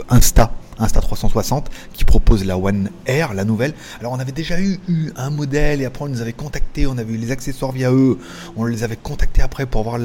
Insta 0.09 0.51
Insta360 0.79 1.65
qui 1.93 2.05
propose 2.05 2.45
la 2.45 2.57
One 2.57 2.89
Air, 3.05 3.33
la 3.33 3.45
nouvelle. 3.45 3.73
Alors 3.99 4.13
on 4.13 4.19
avait 4.19 4.31
déjà 4.31 4.59
eu, 4.59 4.79
un 5.15 5.29
modèle 5.29 5.81
et 5.81 5.85
après 5.85 6.05
on 6.05 6.09
nous 6.09 6.21
avait 6.21 6.33
contacté, 6.33 6.87
on 6.87 6.97
avait 6.97 7.13
eu 7.13 7.17
les 7.17 7.31
accessoires 7.31 7.71
via 7.71 7.91
eux, 7.91 8.17
on 8.55 8.65
les 8.65 8.83
avait 8.83 8.95
contactés 8.95 9.41
après 9.41 9.65
pour 9.65 9.83
voir 9.83 9.97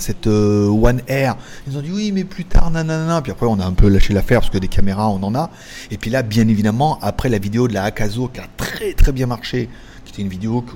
cette 0.00 0.26
euh, 0.26 0.68
One 0.68 1.02
Air. 1.08 1.36
Ils 1.68 1.76
ont 1.76 1.82
dit 1.82 1.90
oui 1.92 2.12
mais 2.12 2.24
plus 2.24 2.44
tard 2.44 2.70
nanana. 2.70 3.22
Puis 3.22 3.32
après 3.32 3.46
on 3.46 3.58
a 3.58 3.64
un 3.64 3.72
peu 3.72 3.88
lâché 3.88 4.12
l'affaire 4.12 4.40
parce 4.40 4.52
que 4.52 4.58
des 4.58 4.68
caméras 4.68 5.08
on 5.08 5.22
en 5.22 5.34
a. 5.34 5.50
Et 5.90 5.98
puis 5.98 6.10
là 6.10 6.22
bien 6.22 6.48
évidemment 6.48 6.98
après 7.02 7.28
la 7.28 7.38
vidéo 7.38 7.68
de 7.68 7.74
la 7.74 7.84
Akazo 7.84 8.28
qui 8.28 8.40
a 8.40 8.46
très 8.56 8.92
très 8.92 9.12
bien 9.12 9.26
marché, 9.26 9.68
qui 10.04 10.12
était 10.12 10.22
une 10.22 10.28
vidéo 10.28 10.62
que 10.62 10.72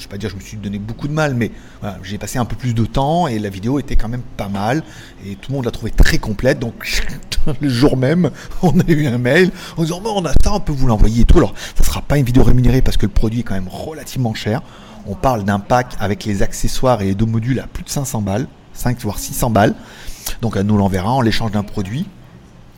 je 0.00 0.06
vais 0.06 0.10
pas 0.10 0.18
dire 0.18 0.30
je 0.30 0.36
me 0.36 0.40
suis 0.40 0.56
donné 0.56 0.78
beaucoup 0.78 1.08
de 1.08 1.12
mal, 1.12 1.34
mais 1.34 1.52
j'ai 2.02 2.16
passé 2.16 2.38
un 2.38 2.46
peu 2.46 2.56
plus 2.56 2.74
de 2.74 2.84
temps 2.86 3.28
et 3.28 3.38
la 3.38 3.50
vidéo 3.50 3.78
était 3.78 3.96
quand 3.96 4.08
même 4.08 4.22
pas 4.36 4.48
mal 4.48 4.82
et 5.26 5.36
tout 5.36 5.50
le 5.52 5.56
monde 5.56 5.66
l'a 5.66 5.70
trouvé 5.70 5.90
très 5.90 6.18
complète. 6.18 6.58
Donc 6.58 7.04
le 7.60 7.68
jour 7.68 7.96
même, 7.96 8.30
on 8.62 8.78
a 8.80 8.88
eu 8.88 9.06
un 9.06 9.18
mail 9.18 9.50
en 9.76 9.82
disant 9.82 10.00
bon, 10.00 10.14
on 10.16 10.24
a 10.24 10.32
ça, 10.42 10.54
on 10.54 10.60
peut 10.60 10.72
vous 10.72 10.86
l'envoyer 10.86 11.22
et 11.22 11.24
tout. 11.24 11.38
Alors 11.38 11.54
ça 11.76 11.84
sera 11.84 12.00
pas 12.00 12.16
une 12.16 12.24
vidéo 12.24 12.42
rémunérée 12.42 12.80
parce 12.80 12.96
que 12.96 13.06
le 13.06 13.12
produit 13.12 13.40
est 13.40 13.44
quand 13.44 13.54
même 13.54 13.68
relativement 13.68 14.32
cher. 14.32 14.62
On 15.06 15.14
parle 15.14 15.44
d'un 15.44 15.60
pack 15.60 15.94
avec 16.00 16.24
les 16.24 16.42
accessoires 16.42 17.02
et 17.02 17.06
les 17.06 17.14
deux 17.14 17.26
modules 17.26 17.60
à 17.60 17.66
plus 17.66 17.84
de 17.84 17.90
500 17.90 18.22
balles, 18.22 18.46
5 18.72 18.98
voire 19.00 19.18
600 19.18 19.50
balles. 19.50 19.74
Donc 20.40 20.56
nous 20.56 20.76
l'enverra 20.78 21.10
en 21.10 21.20
l'échange 21.20 21.52
d'un 21.52 21.62
produit. 21.62 22.06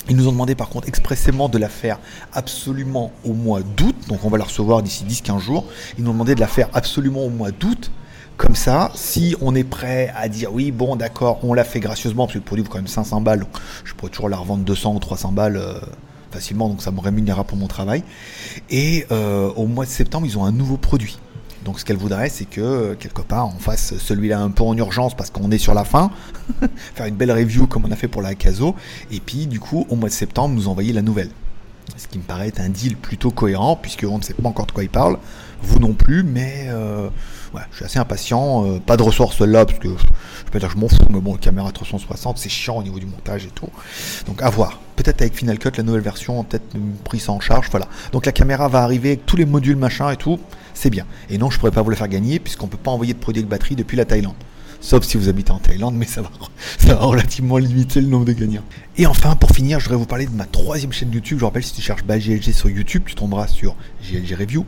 Ils 0.08 0.16
nous 0.16 0.26
ont 0.26 0.32
demandé 0.32 0.54
par 0.54 0.68
contre 0.68 0.88
expressément 0.88 1.48
de 1.48 1.58
la 1.58 1.68
faire 1.68 1.98
absolument 2.32 3.12
au 3.24 3.34
mois 3.34 3.60
d'août, 3.62 3.94
donc 4.08 4.24
on 4.24 4.28
va 4.28 4.38
la 4.38 4.44
recevoir 4.44 4.82
d'ici 4.82 5.04
10-15 5.04 5.38
jours. 5.38 5.64
Ils 5.96 6.04
nous 6.04 6.10
ont 6.10 6.14
demandé 6.14 6.34
de 6.34 6.40
la 6.40 6.48
faire 6.48 6.68
absolument 6.72 7.24
au 7.24 7.30
mois 7.30 7.50
d'août. 7.50 7.90
Comme 8.36 8.56
ça, 8.56 8.90
si 8.94 9.36
on 9.40 9.54
est 9.54 9.62
prêt 9.62 10.12
à 10.16 10.28
dire 10.28 10.52
oui, 10.52 10.72
bon 10.72 10.96
d'accord, 10.96 11.38
on 11.44 11.54
l'a 11.54 11.64
fait 11.64 11.78
gracieusement, 11.78 12.24
parce 12.24 12.32
que 12.32 12.38
le 12.38 12.44
produit 12.44 12.64
vaut 12.64 12.70
quand 12.70 12.78
même 12.78 12.88
500 12.88 13.20
balles, 13.20 13.46
je 13.84 13.94
pourrais 13.94 14.10
toujours 14.10 14.28
la 14.28 14.36
revendre 14.36 14.64
200 14.64 14.94
ou 14.94 14.98
300 14.98 15.32
balles 15.32 15.56
euh, 15.56 15.74
facilement, 16.32 16.68
donc 16.68 16.82
ça 16.82 16.90
me 16.90 16.98
rémunérera 16.98 17.44
pour 17.44 17.56
mon 17.56 17.68
travail. 17.68 18.02
Et 18.70 19.06
euh, 19.12 19.50
au 19.54 19.66
mois 19.66 19.84
de 19.84 19.90
septembre, 19.90 20.26
ils 20.26 20.36
ont 20.38 20.44
un 20.44 20.50
nouveau 20.50 20.78
produit. 20.78 21.18
Donc 21.64 21.78
ce 21.78 21.84
qu'elle 21.84 21.96
voudrait, 21.96 22.28
c'est 22.28 22.44
que 22.44 22.94
quelque 22.94 23.22
part 23.22 23.48
on 23.54 23.58
fasse 23.58 23.96
celui-là 23.98 24.40
un 24.40 24.50
peu 24.50 24.64
en 24.64 24.76
urgence 24.76 25.14
parce 25.16 25.30
qu'on 25.30 25.50
est 25.50 25.58
sur 25.58 25.74
la 25.74 25.84
fin, 25.84 26.10
faire 26.94 27.06
une 27.06 27.14
belle 27.14 27.32
review 27.32 27.66
comme 27.66 27.84
on 27.84 27.90
a 27.90 27.96
fait 27.96 28.08
pour 28.08 28.22
la 28.22 28.34
Caso, 28.34 28.74
et 29.10 29.20
puis 29.20 29.46
du 29.46 29.60
coup 29.60 29.86
au 29.88 29.96
mois 29.96 30.08
de 30.08 30.14
septembre 30.14 30.54
nous 30.54 30.68
envoyer 30.68 30.92
la 30.92 31.02
nouvelle. 31.02 31.30
Ce 31.96 32.08
qui 32.08 32.18
me 32.18 32.22
paraît 32.22 32.48
être 32.48 32.60
un 32.60 32.68
deal 32.68 32.96
plutôt 32.96 33.30
cohérent 33.30 33.76
puisqu'on 33.76 34.18
ne 34.18 34.22
sait 34.22 34.34
pas 34.34 34.48
encore 34.48 34.66
de 34.66 34.72
quoi 34.72 34.82
il 34.82 34.88
parle, 34.88 35.18
vous 35.62 35.78
non 35.78 35.92
plus, 35.92 36.22
mais 36.22 36.66
euh, 36.68 37.08
je 37.70 37.76
suis 37.76 37.84
assez 37.84 37.98
impatient. 37.98 38.66
Euh, 38.66 38.78
pas 38.80 38.96
de 38.96 39.02
ressources 39.02 39.40
là 39.40 39.64
parce 39.64 39.78
que 39.78 39.88
je 39.88 40.50
peux 40.50 40.58
dire 40.58 40.70
je 40.70 40.76
m'en 40.76 40.88
fous, 40.88 40.96
mais 41.10 41.20
bon, 41.20 41.36
caméra 41.36 41.70
360 41.70 42.38
c'est 42.38 42.48
chiant 42.48 42.78
au 42.78 42.82
niveau 42.82 42.98
du 42.98 43.06
montage 43.06 43.44
et 43.44 43.50
tout. 43.50 43.68
Donc 44.26 44.42
à 44.42 44.50
voir. 44.50 44.80
Peut-être 45.02 45.22
avec 45.22 45.34
Final 45.34 45.58
Cut 45.58 45.70
la 45.76 45.82
nouvelle 45.82 46.02
version, 46.02 46.44
peut-être 46.44 46.76
pris 47.04 47.18
ça 47.18 47.32
en 47.32 47.40
charge, 47.40 47.68
voilà. 47.70 47.88
Donc 48.12 48.26
la 48.26 48.32
caméra 48.32 48.68
va 48.68 48.82
arriver 48.82 49.10
avec 49.10 49.26
tous 49.26 49.36
les 49.36 49.46
modules 49.46 49.76
machin 49.76 50.10
et 50.10 50.16
tout 50.16 50.38
c'est 50.74 50.90
bien. 50.90 51.06
Et 51.30 51.38
non, 51.38 51.50
je 51.50 51.58
pourrais 51.58 51.70
pas 51.70 51.82
vous 51.82 51.90
le 51.90 51.96
faire 51.96 52.08
gagner 52.08 52.38
puisqu'on 52.38 52.66
peut 52.66 52.76
pas 52.76 52.90
envoyer 52.90 53.14
de 53.14 53.18
produits 53.18 53.42
de 53.42 53.48
batterie 53.48 53.76
depuis 53.76 53.96
la 53.96 54.04
Thaïlande. 54.04 54.34
Sauf 54.80 55.04
si 55.04 55.16
vous 55.16 55.28
habitez 55.28 55.52
en 55.52 55.58
Thaïlande, 55.58 55.94
mais 55.94 56.06
ça 56.06 56.22
va, 56.22 56.94
relativement 56.96 57.58
limiter 57.58 58.00
le 58.00 58.08
nombre 58.08 58.24
de 58.24 58.32
gagnants. 58.32 58.64
Et 58.96 59.06
enfin, 59.06 59.36
pour 59.36 59.50
finir, 59.50 59.78
je 59.78 59.84
voudrais 59.84 59.98
vous 59.98 60.06
parler 60.06 60.26
de 60.26 60.34
ma 60.34 60.44
troisième 60.44 60.92
chaîne 60.92 61.12
YouTube. 61.12 61.38
Je 61.38 61.44
rappelle, 61.44 61.62
si 61.62 61.72
tu 61.72 61.82
cherches 61.82 62.04
GLG 62.04 62.52
sur 62.52 62.68
YouTube, 62.68 63.04
tu 63.06 63.14
tomberas 63.14 63.46
sur 63.46 63.76
GLG 64.02 64.34
Review, 64.34 64.66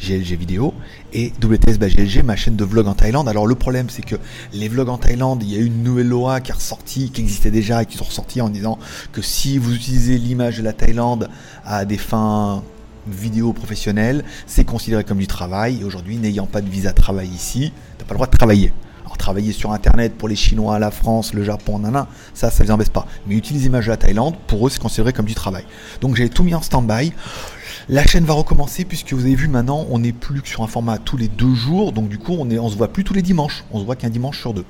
GLG 0.00 0.36
Vidéo 0.36 0.74
et 1.12 1.32
WTS 1.42 1.78
GLG, 1.78 2.22
ma 2.24 2.36
chaîne 2.36 2.56
de 2.56 2.64
vlog 2.64 2.88
en 2.88 2.94
Thaïlande. 2.94 3.28
Alors 3.28 3.46
le 3.46 3.54
problème, 3.54 3.90
c'est 3.90 4.04
que 4.04 4.16
les 4.52 4.68
vlogs 4.68 4.88
en 4.88 4.98
Thaïlande, 4.98 5.42
il 5.42 5.52
y 5.52 5.56
a 5.56 5.60
une 5.60 5.82
nouvelle 5.82 6.08
loi 6.08 6.40
qui 6.40 6.50
est 6.50 6.54
ressortie, 6.54 7.10
qui 7.10 7.20
existait 7.20 7.50
déjà 7.50 7.82
et 7.82 7.86
qui 7.86 7.96
sont 7.96 8.04
ressortis 8.04 8.40
en 8.40 8.48
disant 8.48 8.78
que 9.12 9.22
si 9.22 9.58
vous 9.58 9.74
utilisez 9.74 10.18
l'image 10.18 10.58
de 10.58 10.62
la 10.62 10.72
Thaïlande 10.72 11.28
à 11.64 11.84
des 11.84 11.98
fins 11.98 12.62
vidéo 13.06 13.52
professionnelle, 13.52 14.24
c'est 14.46 14.64
considéré 14.64 15.04
comme 15.04 15.18
du 15.18 15.26
travail. 15.26 15.80
Et 15.80 15.84
aujourd'hui, 15.84 16.16
n'ayant 16.16 16.46
pas 16.46 16.60
de 16.60 16.68
visa 16.68 16.92
travail 16.92 17.28
ici, 17.28 17.72
t'as 17.98 18.04
pas 18.04 18.14
le 18.14 18.18
droit 18.18 18.26
de 18.26 18.36
travailler. 18.36 18.72
Alors 19.04 19.16
travailler 19.16 19.52
sur 19.52 19.72
Internet 19.72 20.14
pour 20.16 20.28
les 20.28 20.36
Chinois, 20.36 20.78
la 20.78 20.90
France, 20.90 21.34
le 21.34 21.42
Japon, 21.42 21.78
nana, 21.80 22.06
ça, 22.34 22.50
ça 22.50 22.62
les 22.62 22.70
embête 22.70 22.90
pas. 22.90 23.06
Mais 23.26 23.34
utiliser 23.34 23.64
l'image 23.64 23.86
de 23.86 23.90
la 23.90 23.96
Thaïlande, 23.96 24.36
pour 24.46 24.66
eux, 24.66 24.70
c'est 24.70 24.80
considéré 24.80 25.12
comme 25.12 25.26
du 25.26 25.34
travail. 25.34 25.64
Donc 26.00 26.16
j'ai 26.16 26.28
tout 26.28 26.44
mis 26.44 26.54
en 26.54 26.62
stand-by. 26.62 27.12
La 27.88 28.06
chaîne 28.06 28.24
va 28.24 28.34
recommencer 28.34 28.84
puisque 28.84 29.12
vous 29.12 29.24
avez 29.24 29.34
vu 29.34 29.48
maintenant, 29.48 29.86
on 29.90 29.98
n'est 29.98 30.12
plus 30.12 30.42
que 30.42 30.48
sur 30.48 30.62
un 30.62 30.66
format 30.66 30.98
tous 30.98 31.16
les 31.16 31.28
deux 31.28 31.54
jours. 31.54 31.92
Donc 31.92 32.08
du 32.08 32.18
coup, 32.18 32.36
on, 32.38 32.50
est, 32.50 32.58
on 32.58 32.68
se 32.68 32.76
voit 32.76 32.88
plus 32.88 33.04
tous 33.04 33.14
les 33.14 33.22
dimanches. 33.22 33.64
On 33.72 33.80
se 33.80 33.84
voit 33.84 33.96
qu'un 33.96 34.10
dimanche 34.10 34.40
sur 34.40 34.54
deux. 34.54 34.64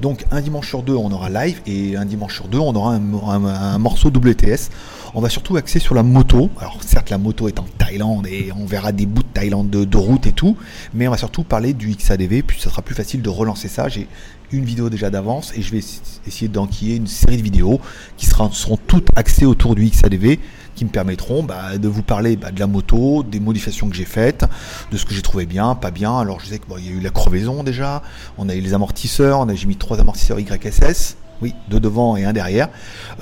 Donc 0.00 0.24
un 0.30 0.40
dimanche 0.40 0.68
sur 0.68 0.82
deux, 0.82 0.94
on 0.94 1.10
aura 1.12 1.30
live 1.30 1.60
et 1.66 1.96
un 1.96 2.04
dimanche 2.04 2.34
sur 2.34 2.48
deux, 2.48 2.58
on 2.58 2.74
aura 2.74 2.94
un, 2.94 3.78
morceau 3.78 4.08
WTS. 4.08 4.70
On 5.14 5.20
va 5.20 5.28
surtout 5.28 5.56
axer 5.56 5.78
sur 5.78 5.94
la 5.94 6.02
moto. 6.02 6.50
Alors 6.58 6.78
certes, 6.84 7.10
la 7.10 7.18
moto 7.18 7.48
est 7.48 7.58
en 7.58 7.66
Thaïlande 7.78 8.26
et 8.26 8.50
on 8.56 8.66
verra 8.66 8.92
des 8.92 9.06
bouts 9.06 9.22
de 9.22 9.28
Thaïlande 9.28 9.70
de, 9.70 9.96
route 9.96 10.26
et 10.26 10.32
tout, 10.32 10.56
mais 10.92 11.06
on 11.06 11.12
va 11.12 11.16
surtout 11.16 11.44
parler 11.44 11.72
du 11.72 11.94
XADV. 11.94 12.42
Puis 12.42 12.60
ça 12.60 12.70
sera 12.70 12.82
plus 12.82 12.94
facile 12.94 13.22
de 13.22 13.28
relancer 13.28 13.68
ça. 13.68 13.88
J'ai 13.88 14.08
une 14.52 14.64
vidéo 14.64 14.90
déjà 14.90 15.10
d'avance 15.10 15.52
et 15.56 15.62
je 15.62 15.70
vais 15.70 15.80
essayer 16.26 16.48
d'enquiller 16.48 16.96
une 16.96 17.06
série 17.06 17.36
de 17.36 17.42
vidéos 17.42 17.80
qui 18.16 18.26
seront 18.26 18.78
toutes 18.86 19.08
axées 19.16 19.46
autour 19.46 19.74
du 19.74 19.84
XADV 19.86 20.38
qui 20.74 20.84
me 20.84 20.90
permettront 20.90 21.42
bah, 21.42 21.78
de 21.78 21.88
vous 21.88 22.02
parler 22.02 22.36
bah, 22.36 22.50
de 22.50 22.60
la 22.60 22.66
moto, 22.66 23.22
des 23.22 23.40
modifications 23.40 23.88
que 23.88 23.96
j'ai 23.96 24.04
faites, 24.04 24.44
de 24.90 24.96
ce 24.96 25.04
que 25.04 25.14
j'ai 25.14 25.22
trouvé 25.22 25.46
bien, 25.46 25.74
pas 25.74 25.90
bien. 25.90 26.18
Alors 26.18 26.40
je 26.40 26.46
sais 26.46 26.58
qu'il 26.58 26.84
y 26.84 26.88
a 26.88 26.92
eu 26.92 27.00
la 27.00 27.10
crevaison 27.10 27.62
déjà, 27.62 28.02
on 28.38 28.48
a 28.48 28.54
eu 28.54 28.60
les 28.60 28.74
amortisseurs, 28.74 29.46
j'ai 29.54 29.66
mis 29.66 29.76
trois 29.76 30.00
amortisseurs 30.00 30.38
YSS. 30.40 31.16
Oui, 31.42 31.52
deux 31.68 31.80
devant 31.80 32.16
et 32.16 32.24
un 32.24 32.32
derrière. 32.32 32.68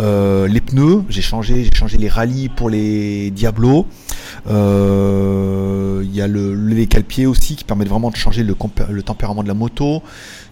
Euh, 0.01 0.47
les 0.47 0.61
pneus, 0.61 1.03
j'ai 1.09 1.23
changé, 1.23 1.65
j'ai 1.65 1.75
changé 1.75 1.97
les 1.97 2.09
rallyes 2.09 2.51
pour 2.51 2.69
les 2.69 3.31
Diablo. 3.31 3.87
Euh, 4.49 6.03
il 6.05 6.15
y 6.15 6.21
a 6.21 6.27
le 6.27 6.55
levé 6.55 6.87
calpier 6.87 7.27
aussi 7.27 7.57
qui 7.57 7.65
permet 7.65 7.85
vraiment 7.85 8.11
de 8.11 8.17
changer 8.17 8.43
le, 8.43 8.55
tempérament 9.03 9.43
de 9.43 9.49
la 9.49 9.55
moto. 9.55 10.03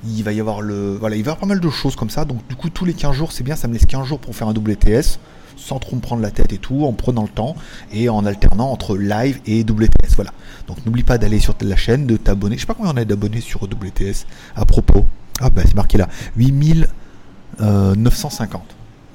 Il 0.04 0.22
va 0.22 0.32
y 0.32 0.40
avoir 0.40 0.60
voilà, 0.98 1.16
il 1.16 1.24
pas 1.24 1.36
mal 1.46 1.60
de 1.60 1.70
choses 1.70 1.96
comme 1.96 2.10
ça. 2.10 2.24
Donc 2.24 2.46
du 2.48 2.56
coup 2.56 2.70
tous 2.70 2.84
les 2.84 2.94
15 2.94 3.14
jours, 3.14 3.32
c'est 3.32 3.44
bien, 3.44 3.56
ça 3.56 3.68
me 3.68 3.74
laisse 3.74 3.86
15 3.86 4.06
jours 4.06 4.18
pour 4.18 4.34
faire 4.34 4.48
un 4.48 4.54
WTS 4.54 5.18
sans 5.60 5.78
trop 5.78 5.94
me 5.94 6.00
prendre 6.00 6.22
la 6.22 6.30
tête 6.30 6.50
et 6.52 6.58
tout, 6.58 6.84
en 6.84 6.92
prenant 6.92 7.22
le 7.22 7.28
temps 7.28 7.54
et 7.92 8.08
en 8.08 8.24
alternant 8.24 8.70
entre 8.70 8.96
live 8.96 9.40
et 9.46 9.60
WTS. 9.60 10.14
Voilà. 10.16 10.32
Donc 10.66 10.84
n'oublie 10.86 11.02
pas 11.02 11.18
d'aller 11.18 11.38
sur 11.38 11.54
la 11.60 11.76
chaîne, 11.76 12.06
de 12.06 12.16
t'abonner. 12.16 12.56
Je 12.56 12.62
sais 12.62 12.66
pas 12.66 12.72
combien 12.74 12.92
on 12.92 12.96
a 12.96 13.04
d'abonnés 13.04 13.40
sur 13.40 13.64
WTS 13.64 14.24
à 14.56 14.64
propos. 14.64 15.04
Ah 15.40 15.50
bah 15.50 15.62
c'est 15.64 15.74
marqué 15.74 15.98
là. 15.98 16.08
8950. 16.36 18.62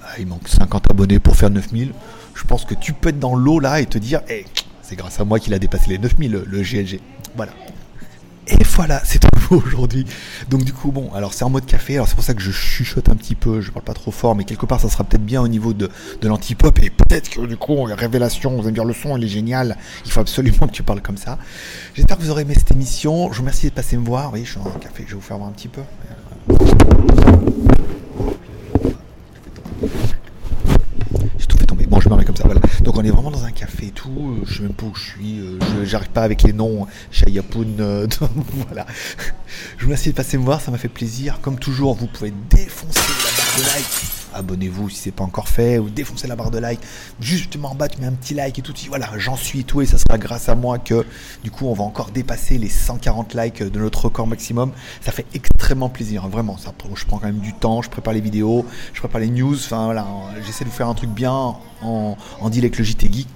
Ah, 0.04 0.08
il 0.20 0.28
manque 0.28 0.48
50 0.48 0.92
abonnés 0.92 1.20
pour 1.20 1.36
faire 1.36 1.50
9000. 1.50 1.94
Je 2.36 2.44
pense 2.44 2.66
que 2.66 2.76
tu 2.76 2.94
peux 2.94 3.10
être 3.10 3.20
dans 3.20 3.36
l'eau 3.36 3.60
là 3.60 3.82
et 3.82 3.86
te 3.86 3.98
dire, 3.98 4.22
hey, 4.28 4.46
c'est 4.82 4.96
grâce 4.96 5.20
à 5.20 5.26
moi 5.26 5.40
qu'il 5.40 5.54
a 5.54 5.60
dépassé 5.60 5.90
les 5.90 5.98
9000 5.98 6.44
le, 6.46 6.62
GLG. 6.62 7.00
Voilà. 7.36 7.54
Et 8.48 8.64
voilà, 8.76 9.02
c'est 9.04 9.18
tout 9.18 9.28
pour 9.48 9.66
aujourd'hui. 9.66 10.06
Donc 10.50 10.64
du 10.64 10.74
coup, 10.74 10.92
bon, 10.92 11.12
alors 11.14 11.34
c'est 11.34 11.44
en 11.44 11.50
mode 11.50 11.66
café, 11.66 11.96
alors 11.96 12.08
c'est 12.08 12.14
pour 12.14 12.24
ça 12.24 12.36
que 12.36 12.42
je 12.42 12.52
chuchote 12.52 13.10
un 13.10 13.16
petit 13.16 13.34
peu, 13.34 13.62
je 13.62 13.72
parle 13.72 13.86
pas 13.86 13.96
trop 13.96 14.12
fort, 14.12 14.36
mais 14.36 14.44
quelque 14.44 14.68
part 14.68 14.80
ça 14.80 14.90
sera 14.90 15.04
peut-être 15.04 15.26
bien 15.26 15.42
au 15.42 15.48
niveau 15.48 15.74
de, 15.74 15.90
de 16.22 16.28
l'anti-pop, 16.28 16.78
et 16.84 16.92
peut-être 16.92 17.30
que 17.30 17.46
du 17.48 17.58
coup, 17.58 17.82
révélation, 17.84 18.52
vous 18.52 18.62
allez 18.62 18.70
me 18.70 18.76
dire 18.76 18.86
le 18.86 18.94
son, 18.94 19.18
il 19.18 19.24
est 19.24 19.30
génial, 19.30 19.78
il 20.06 20.12
faut 20.12 20.20
absolument 20.20 20.68
que 20.68 20.74
tu 20.74 20.84
parles 20.84 21.02
comme 21.02 21.18
ça. 21.18 21.40
J'espère 21.96 22.18
que 22.18 22.22
vous 22.22 22.30
aurez 22.30 22.44
aimé 22.44 22.54
cette 22.56 22.72
émission, 22.72 23.32
je 23.32 23.38
vous 23.38 23.42
remercie 23.42 23.68
de 23.68 23.74
passer 23.74 23.98
me 23.98 24.06
voir, 24.06 24.32
oui, 24.34 24.46
je 24.46 24.52
suis 24.52 24.60
en 24.60 24.66
café, 24.80 25.06
je 25.08 25.12
vais 25.12 25.16
vous 25.16 25.22
faire 25.22 25.38
voir 25.38 25.50
un 25.50 25.54
petit 25.54 25.70
peu. 25.70 25.82
J'ai 31.40 31.46
tout 31.48 31.58
fait 31.58 31.66
tomber. 31.66 31.88
Bon, 31.88 31.95
Donc 32.84 32.98
on 32.98 33.04
est 33.04 33.10
vraiment 33.10 33.32
dans 33.32 33.44
un 33.46 33.52
café 33.52 33.88
et 33.88 33.92
tout. 33.92 34.38
euh, 34.42 34.46
je 34.46 34.56
sais 34.58 34.62
même 34.64 34.74
pas 34.74 34.86
où 34.86 34.94
je 34.96 35.04
suis. 35.04 35.40
euh, 35.40 35.60
J'arrive 35.86 36.10
pas 36.10 36.22
avec 36.24 36.44
les 36.44 36.54
noms. 36.54 36.88
Shayapun, 37.12 37.66
euh, 37.80 38.08
voilà. 38.68 38.86
Je 39.78 39.82
vous 39.84 39.88
remercie 39.88 40.10
de 40.12 40.16
passer 40.16 40.38
me 40.38 40.44
voir, 40.46 40.62
ça 40.62 40.72
m'a 40.72 40.78
fait 40.78 40.88
plaisir. 40.88 41.40
Comme 41.42 41.58
toujours, 41.60 41.96
vous 41.96 42.08
pouvez 42.08 42.34
défoncer 42.50 43.00
la 43.00 43.32
barre 43.38 43.58
de 43.58 43.64
like. 43.76 44.15
Abonnez-vous 44.36 44.90
si 44.90 44.98
c'est 44.98 45.12
pas 45.12 45.24
encore 45.24 45.48
fait, 45.48 45.80
ou 45.80 45.90
défoncer 45.90 46.28
la 46.28 46.36
barre 46.36 46.52
de 46.52 46.60
like. 46.60 46.80
Justement 47.20 47.72
en 47.72 47.76
bas, 47.76 47.88
tu 47.88 48.00
mets 48.00 48.08
un 48.08 48.14
petit 48.14 48.34
like 48.34 48.60
et 48.60 48.62
tout. 48.62 48.74
Voilà, 48.88 49.10
j'en 49.18 49.36
suis 49.36 49.64
tout, 49.64 49.82
et 49.82 49.86
ça 49.86 49.98
sera 49.98 50.18
grâce 50.18 50.50
à 50.50 50.56
moi 50.56 50.78
que 50.78 51.06
du 51.44 51.52
coup 51.52 51.66
on 51.66 51.74
va 51.74 51.84
encore 51.84 52.12
dépasser 52.12 52.58
les 52.58 52.70
140 52.70 53.34
likes 53.34 53.64
de 53.64 53.80
notre 53.80 54.06
record 54.06 54.28
maximum. 54.28 54.72
Ça 55.02 55.12
fait 55.12 55.26
extrêmement 55.34 55.90
plaisir, 55.90 56.26
hein, 56.26 56.30
vraiment. 56.30 56.58
Ça, 56.58 56.74
je 56.94 57.06
prends 57.06 57.18
quand 57.18 57.28
même 57.28 57.40
du 57.40 57.54
temps, 57.54 57.82
je 57.82 57.90
prépare 57.90 58.14
les 58.14 58.22
vidéos, 58.22 58.66
je 58.94 59.00
prépare 59.00 59.22
les 59.22 59.30
news. 59.30 59.56
Enfin 59.56 59.86
voilà, 59.86 60.06
j'essaie 60.46 60.66
de 60.66 60.70
vous 60.70 60.76
faire 60.76 60.90
un 60.90 60.94
truc 60.94 61.10
bien 61.10 61.56
en, 61.82 62.18
en 62.42 62.50
deal 62.50 62.64
avec 62.64 62.78
le 62.78 62.84
JT 62.84 63.12
Geek. 63.12 63.28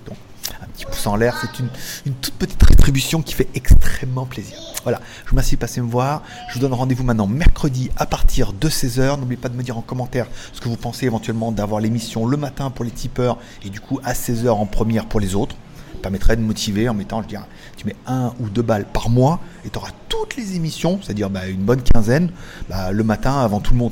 Un 0.62 0.68
petit 0.68 0.86
pouce 0.86 1.06
en 1.08 1.16
l'air, 1.16 1.38
c'est 1.42 1.60
une, 1.60 2.14
toute 2.14 2.34
petite 2.36 2.62
rétribution 2.64 3.22
qui 3.22 3.34
fait 3.34 3.48
extrêmement 3.56 4.26
plaisir. 4.26 4.58
Voilà, 4.84 5.00
je 5.24 5.30
vous 5.30 5.32
remercie 5.32 5.56
de 5.56 5.60
passer 5.60 5.82
me 5.82 5.90
voir. 5.90 6.24
Je 6.50 6.56
vous 6.56 6.60
donne 6.60 6.74
rendez-vous 6.74 7.04
maintenant 7.04 7.28
mercredi 7.28 7.90
à 7.98 8.06
partir 8.06 8.54
de 8.54 8.70
16h. 8.70 9.20
N'oubliez 9.20 9.40
pas 9.40 9.50
de 9.50 9.56
me 9.56 9.64
dire 9.64 9.78
en 9.78 9.82
commentaire 9.82 10.28
ce 10.54 10.62
que 10.62 10.70
vous 10.70 10.78
pensez 10.78 11.06
éventuellement 11.06 11.52
d'avoir 11.52 11.82
l'émission 11.82 12.26
le 12.26 12.38
matin 12.38 12.70
pour 12.70 12.86
les 12.86 12.92
tipeurs 12.92 13.38
et 13.64 13.70
du 13.70 13.80
coup 13.80 14.00
à 14.04 14.14
16h 14.14 14.50
en 14.50 14.66
première 14.66 15.06
pour 15.06 15.20
les 15.20 15.36
autres. 15.36 15.56
Ça 15.94 16.04
permettrait 16.04 16.38
de 16.38 16.42
motiver 16.42 16.88
en 16.88 16.94
mettant, 16.94 17.22
je 17.22 17.28
dirais, 17.28 17.44
tu 17.76 17.86
mets 17.86 17.96
un 18.08 18.34
ou 18.40 18.50
deux 18.50 18.62
balles 18.62 18.86
par 18.86 19.10
mois 19.10 19.42
et 19.66 19.70
tu 19.70 19.78
auras 19.78 19.92
toutes 20.08 20.38
les 20.38 20.56
émissions, 20.56 21.00
c'est-à-dire 21.04 21.30
bah, 21.30 21.48
une 21.48 21.64
bonne 21.64 21.82
quinzaine, 21.82 22.32
bah, 22.70 22.92
le 22.92 23.04
matin 23.04 23.40
avant 23.40 23.60
tout 23.60 23.74
le 23.74 23.80
monde. 23.80 23.92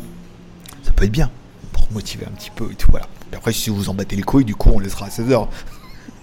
Ça 0.83 0.91
peut 0.93 1.03
être 1.03 1.11
bien 1.11 1.29
pour 1.73 1.91
motiver 1.91 2.25
un 2.25 2.31
petit 2.31 2.49
peu 2.49 2.71
et 2.71 2.75
tout. 2.75 2.89
Voilà. 2.91 3.07
Et 3.31 3.35
après, 3.35 3.51
si 3.51 3.69
vous 3.69 3.75
vous 3.75 3.89
en 3.89 3.93
battez 3.93 4.15
les 4.15 4.23
couilles, 4.23 4.45
du 4.45 4.55
coup, 4.55 4.71
on 4.73 4.79
laissera 4.79 5.07
à 5.07 5.09
16h. 5.09 5.47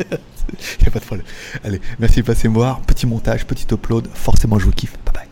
Il 0.80 0.88
a 0.88 0.90
pas 0.90 0.98
de 0.98 1.04
problème. 1.04 1.26
Allez, 1.64 1.80
merci 1.98 2.20
de 2.20 2.26
passer 2.26 2.48
me 2.48 2.54
voir. 2.54 2.80
Petit 2.82 3.06
montage, 3.06 3.46
petit 3.46 3.66
upload. 3.72 4.08
Forcément, 4.12 4.58
je 4.58 4.66
vous 4.66 4.72
kiffe. 4.72 4.98
Bye 5.04 5.14
bye. 5.14 5.28